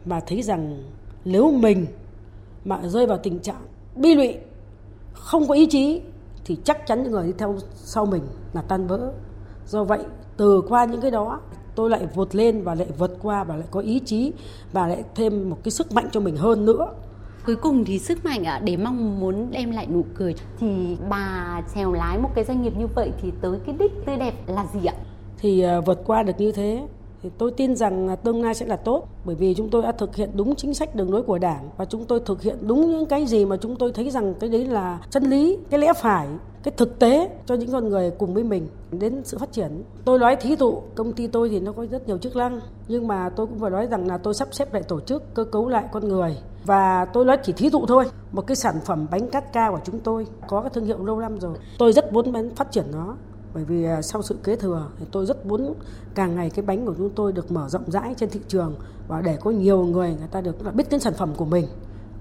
và 0.05 0.21
thấy 0.21 0.43
rằng 0.43 0.83
nếu 1.25 1.51
mình 1.51 1.87
mà 2.65 2.81
rơi 2.83 3.07
vào 3.07 3.19
tình 3.19 3.39
trạng 3.39 3.63
bi 3.97 4.15
lụy 4.15 4.37
không 5.13 5.49
có 5.49 5.55
ý 5.55 5.67
chí 5.67 6.01
thì 6.45 6.57
chắc 6.65 6.87
chắn 6.87 7.03
những 7.03 7.13
người 7.13 7.27
đi 7.27 7.33
theo 7.39 7.57
sau 7.75 8.07
mình 8.07 8.23
là 8.53 8.63
tan 8.63 8.87
vỡ. 8.87 9.13
Do 9.67 9.85
vậy 9.85 10.01
từ 10.37 10.63
qua 10.69 10.85
những 10.85 11.01
cái 11.01 11.11
đó 11.11 11.41
tôi 11.75 11.91
lại 11.91 12.07
vượt 12.15 12.35
lên 12.35 12.63
và 12.63 12.75
lại 12.75 12.89
vượt 12.99 13.19
qua 13.23 13.45
và 13.45 13.57
lại 13.57 13.67
có 13.71 13.81
ý 13.81 13.99
chí 13.99 14.33
và 14.73 14.87
lại 14.87 15.05
thêm 15.15 15.51
một 15.51 15.59
cái 15.65 15.71
sức 15.73 15.93
mạnh 15.93 16.09
cho 16.13 16.21
mình 16.21 16.37
hơn 16.37 16.65
nữa. 16.65 16.93
Cuối 17.47 17.57
cùng 17.57 17.85
thì 17.85 17.99
sức 17.99 18.25
mạnh 18.25 18.45
ạ 18.45 18.61
để 18.65 18.77
mong 18.77 19.21
muốn 19.21 19.51
đem 19.51 19.71
lại 19.71 19.87
nụ 19.87 20.05
cười 20.15 20.35
thì 20.59 20.97
bà 21.09 21.63
chèo 21.75 21.93
lái 21.93 22.19
một 22.19 22.31
cái 22.35 22.45
doanh 22.45 22.63
nghiệp 22.63 22.73
như 22.79 22.87
vậy 22.87 23.13
thì 23.23 23.33
tới 23.41 23.59
cái 23.67 23.75
đích 23.79 23.93
tươi 24.07 24.17
đẹp 24.17 24.35
là 24.47 24.67
gì 24.73 24.87
ạ? 24.87 24.95
Thì 25.39 25.65
uh, 25.79 25.87
vượt 25.87 26.03
qua 26.07 26.23
được 26.23 26.33
như 26.39 26.53
thế 26.53 26.87
thì 27.23 27.31
tôi 27.39 27.51
tin 27.51 27.77
rằng 27.77 28.09
à, 28.09 28.17
tương 28.17 28.43
lai 28.43 28.55
sẽ 28.55 28.67
là 28.67 28.77
tốt, 28.77 29.09
bởi 29.25 29.35
vì 29.35 29.55
chúng 29.55 29.71
tôi 29.71 29.83
đã 29.83 29.93
thực 29.93 30.17
hiện 30.17 30.31
đúng 30.35 30.55
chính 30.55 30.75
sách 30.75 30.95
đường 30.95 31.13
lối 31.13 31.23
của 31.23 31.39
đảng 31.39 31.69
và 31.77 31.85
chúng 31.85 32.05
tôi 32.05 32.21
thực 32.21 32.43
hiện 32.43 32.57
đúng 32.61 32.91
những 32.91 33.07
cái 33.07 33.27
gì 33.27 33.45
mà 33.45 33.57
chúng 33.57 33.77
tôi 33.77 33.93
thấy 33.93 34.11
rằng 34.11 34.35
cái 34.41 34.51
đấy 34.51 34.67
là 34.67 34.99
chân 35.11 35.25
lý, 35.25 35.59
cái 35.71 35.81
lẽ 35.81 35.93
phải, 35.93 36.29
cái 36.63 36.75
thực 36.77 36.99
tế 36.99 37.31
cho 37.47 37.55
những 37.55 37.73
con 37.73 37.89
người 37.89 38.11
cùng 38.11 38.35
với 38.35 38.45
mình 38.45 38.69
đến 38.91 39.21
sự 39.25 39.39
phát 39.39 39.53
triển. 39.53 39.83
Tôi 40.05 40.19
nói 40.19 40.37
thí 40.37 40.57
dụ, 40.57 40.83
công 40.95 41.13
ty 41.13 41.27
tôi 41.27 41.49
thì 41.49 41.61
nó 41.61 41.73
có 41.73 41.87
rất 41.91 42.09
nhiều 42.09 42.19
chức 42.19 42.37
năng, 42.37 42.61
nhưng 42.89 43.07
mà 43.07 43.29
tôi 43.29 43.47
cũng 43.47 43.59
phải 43.59 43.71
nói 43.71 43.87
rằng 43.87 44.07
là 44.07 44.19
tôi 44.19 44.35
sắp 44.35 44.49
xếp 44.53 44.75
lại 44.75 44.83
tổ 44.83 45.01
chức, 45.01 45.35
cơ 45.35 45.45
cấu 45.45 45.69
lại 45.69 45.85
con 45.93 46.09
người. 46.09 46.37
Và 46.65 47.05
tôi 47.05 47.25
nói 47.25 47.39
chỉ 47.43 47.53
thí 47.53 47.71
dụ 47.71 47.87
thôi, 47.87 48.05
một 48.33 48.47
cái 48.47 48.57
sản 48.57 48.75
phẩm 48.85 49.07
bánh 49.11 49.29
cát 49.29 49.53
ca 49.53 49.71
của 49.71 49.81
chúng 49.85 49.99
tôi 49.99 50.27
có 50.49 50.61
cái 50.61 50.71
thương 50.75 50.85
hiệu 50.85 51.05
lâu 51.05 51.21
năm 51.21 51.41
rồi, 51.41 51.57
tôi 51.79 51.93
rất 51.93 52.13
muốn 52.13 52.51
phát 52.57 52.73
triển 52.73 52.85
nó 52.93 53.17
bởi 53.55 53.65
vì 53.65 53.85
à, 53.85 54.03
sau 54.03 54.23
sự 54.23 54.37
kế 54.45 54.57
thừa 54.57 54.87
thì 54.99 55.07
tôi 55.13 55.27
rất 55.27 55.47
muốn 55.47 55.75
càng 56.15 56.35
ngày 56.35 56.51
cái 56.51 56.65
bánh 56.65 56.87
của 56.87 56.95
chúng 56.99 57.11
tôi 57.11 57.33
được 57.33 57.53
mở 57.53 57.69
rộng 57.69 57.91
rãi 57.91 58.15
trên 58.17 58.31
thị 58.31 58.41
trường 58.49 58.75
và 59.09 59.21
để 59.21 59.39
có 59.41 59.51
nhiều 59.51 59.85
người 59.85 60.09
người 60.19 60.29
ta 60.31 60.41
được 60.41 60.75
biết 60.75 60.91
đến 60.91 61.01
sản 61.01 61.15
phẩm 61.15 61.35
của 61.37 61.45
mình 61.45 61.67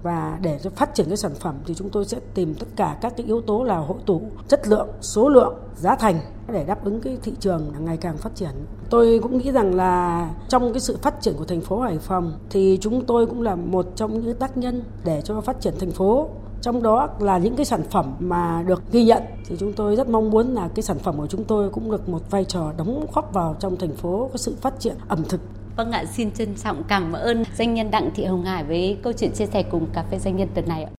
và 0.03 0.39
để 0.41 0.59
cho 0.63 0.69
phát 0.69 0.95
triển 0.95 1.07
cái 1.07 1.17
sản 1.17 1.33
phẩm 1.39 1.55
thì 1.65 1.73
chúng 1.73 1.89
tôi 1.89 2.05
sẽ 2.05 2.17
tìm 2.33 2.55
tất 2.55 2.67
cả 2.75 2.97
các 3.01 3.13
cái 3.17 3.25
yếu 3.25 3.41
tố 3.41 3.63
là 3.63 3.77
hội 3.77 3.97
tụ 4.05 4.21
chất 4.47 4.67
lượng, 4.67 4.87
số 5.01 5.29
lượng, 5.29 5.55
giá 5.75 5.95
thành 5.95 6.19
để 6.53 6.63
đáp 6.63 6.83
ứng 6.83 7.01
cái 7.01 7.17
thị 7.23 7.33
trường 7.39 7.71
ngày 7.79 7.97
càng 7.97 8.17
phát 8.17 8.35
triển. 8.35 8.51
Tôi 8.89 9.19
cũng 9.23 9.37
nghĩ 9.37 9.51
rằng 9.51 9.75
là 9.75 10.29
trong 10.49 10.73
cái 10.73 10.79
sự 10.79 10.97
phát 11.01 11.21
triển 11.21 11.33
của 11.37 11.45
thành 11.45 11.61
phố 11.61 11.79
Hải 11.79 11.97
Phòng 11.97 12.33
thì 12.49 12.77
chúng 12.81 13.05
tôi 13.05 13.25
cũng 13.25 13.41
là 13.41 13.55
một 13.55 13.87
trong 13.95 14.25
những 14.25 14.35
tác 14.35 14.57
nhân 14.57 14.83
để 15.03 15.21
cho 15.21 15.41
phát 15.41 15.61
triển 15.61 15.73
thành 15.79 15.91
phố 15.91 16.29
trong 16.61 16.83
đó 16.83 17.09
là 17.19 17.37
những 17.37 17.55
cái 17.55 17.65
sản 17.65 17.83
phẩm 17.91 18.15
mà 18.19 18.63
được 18.67 18.83
ghi 18.91 19.03
nhận 19.03 19.23
thì 19.45 19.55
chúng 19.59 19.73
tôi 19.73 19.95
rất 19.95 20.09
mong 20.09 20.29
muốn 20.29 20.53
là 20.53 20.69
cái 20.75 20.83
sản 20.83 20.99
phẩm 20.99 21.17
của 21.17 21.27
chúng 21.27 21.43
tôi 21.43 21.69
cũng 21.69 21.91
được 21.91 22.09
một 22.09 22.31
vai 22.31 22.45
trò 22.45 22.73
đóng 22.77 23.05
góp 23.13 23.33
vào 23.33 23.55
trong 23.59 23.77
thành 23.77 23.95
phố 23.95 24.29
có 24.31 24.37
sự 24.37 24.55
phát 24.61 24.73
triển 24.79 24.95
ẩm 25.07 25.23
thực 25.29 25.41
Vâng 25.75 25.91
ạ, 25.91 26.05
xin 26.05 26.31
trân 26.31 26.55
trọng 26.55 26.83
cảm 26.83 27.13
ơn 27.13 27.43
doanh 27.57 27.73
nhân 27.73 27.91
Đặng 27.91 28.09
Thị 28.15 28.25
Hồng 28.25 28.43
Hải 28.43 28.63
với 28.63 28.97
câu 29.03 29.13
chuyện 29.13 29.31
chia 29.33 29.45
sẻ 29.45 29.63
cùng 29.63 29.89
Cà 29.93 30.03
phê 30.11 30.19
Doanh 30.19 30.37
nhân 30.37 30.49
tuần 30.55 30.67
này 30.67 30.83
ạ. 30.83 30.91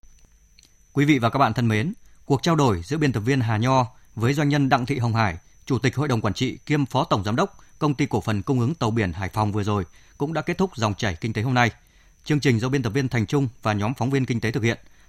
Quý 0.93 1.05
vị 1.05 1.19
và 1.19 1.29
các 1.29 1.39
bạn 1.39 1.53
thân 1.53 1.67
mến, 1.67 1.93
cuộc 2.25 2.43
trao 2.43 2.55
đổi 2.55 2.81
giữa 2.83 2.97
biên 2.97 3.11
tập 3.11 3.19
viên 3.19 3.39
Hà 3.39 3.57
Nho 3.57 3.85
với 4.15 4.33
doanh 4.33 4.49
nhân 4.49 4.69
Đặng 4.69 4.85
Thị 4.85 4.97
Hồng 4.97 5.13
Hải, 5.13 5.37
Chủ 5.65 5.79
tịch 5.79 5.95
Hội 5.95 6.07
đồng 6.07 6.21
Quản 6.21 6.33
trị 6.33 6.57
kiêm 6.65 6.85
Phó 6.85 7.03
Tổng 7.03 7.23
Giám 7.23 7.35
đốc 7.35 7.57
Công 7.79 7.93
ty 7.93 8.05
Cổ 8.05 8.21
phần 8.21 8.41
Cung 8.41 8.59
ứng 8.59 8.75
Tàu 8.75 8.91
biển 8.91 9.13
Hải 9.13 9.29
Phòng 9.29 9.51
vừa 9.51 9.63
rồi 9.63 9.85
cũng 10.17 10.33
đã 10.33 10.41
kết 10.41 10.57
thúc 10.57 10.71
dòng 10.75 10.93
chảy 10.93 11.15
kinh 11.21 11.33
tế 11.33 11.41
hôm 11.41 11.53
nay. 11.53 11.71
Chương 12.23 12.39
trình 12.39 12.59
do 12.59 12.69
biên 12.69 12.83
tập 12.83 12.89
viên 12.89 13.09
Thành 13.09 13.25
Trung 13.25 13.47
và 13.61 13.73
nhóm 13.73 13.93
phóng 13.93 14.09
viên 14.09 14.25
kinh 14.25 14.41
tế 14.41 14.51
thực 14.51 14.63
hiện– 14.63 14.77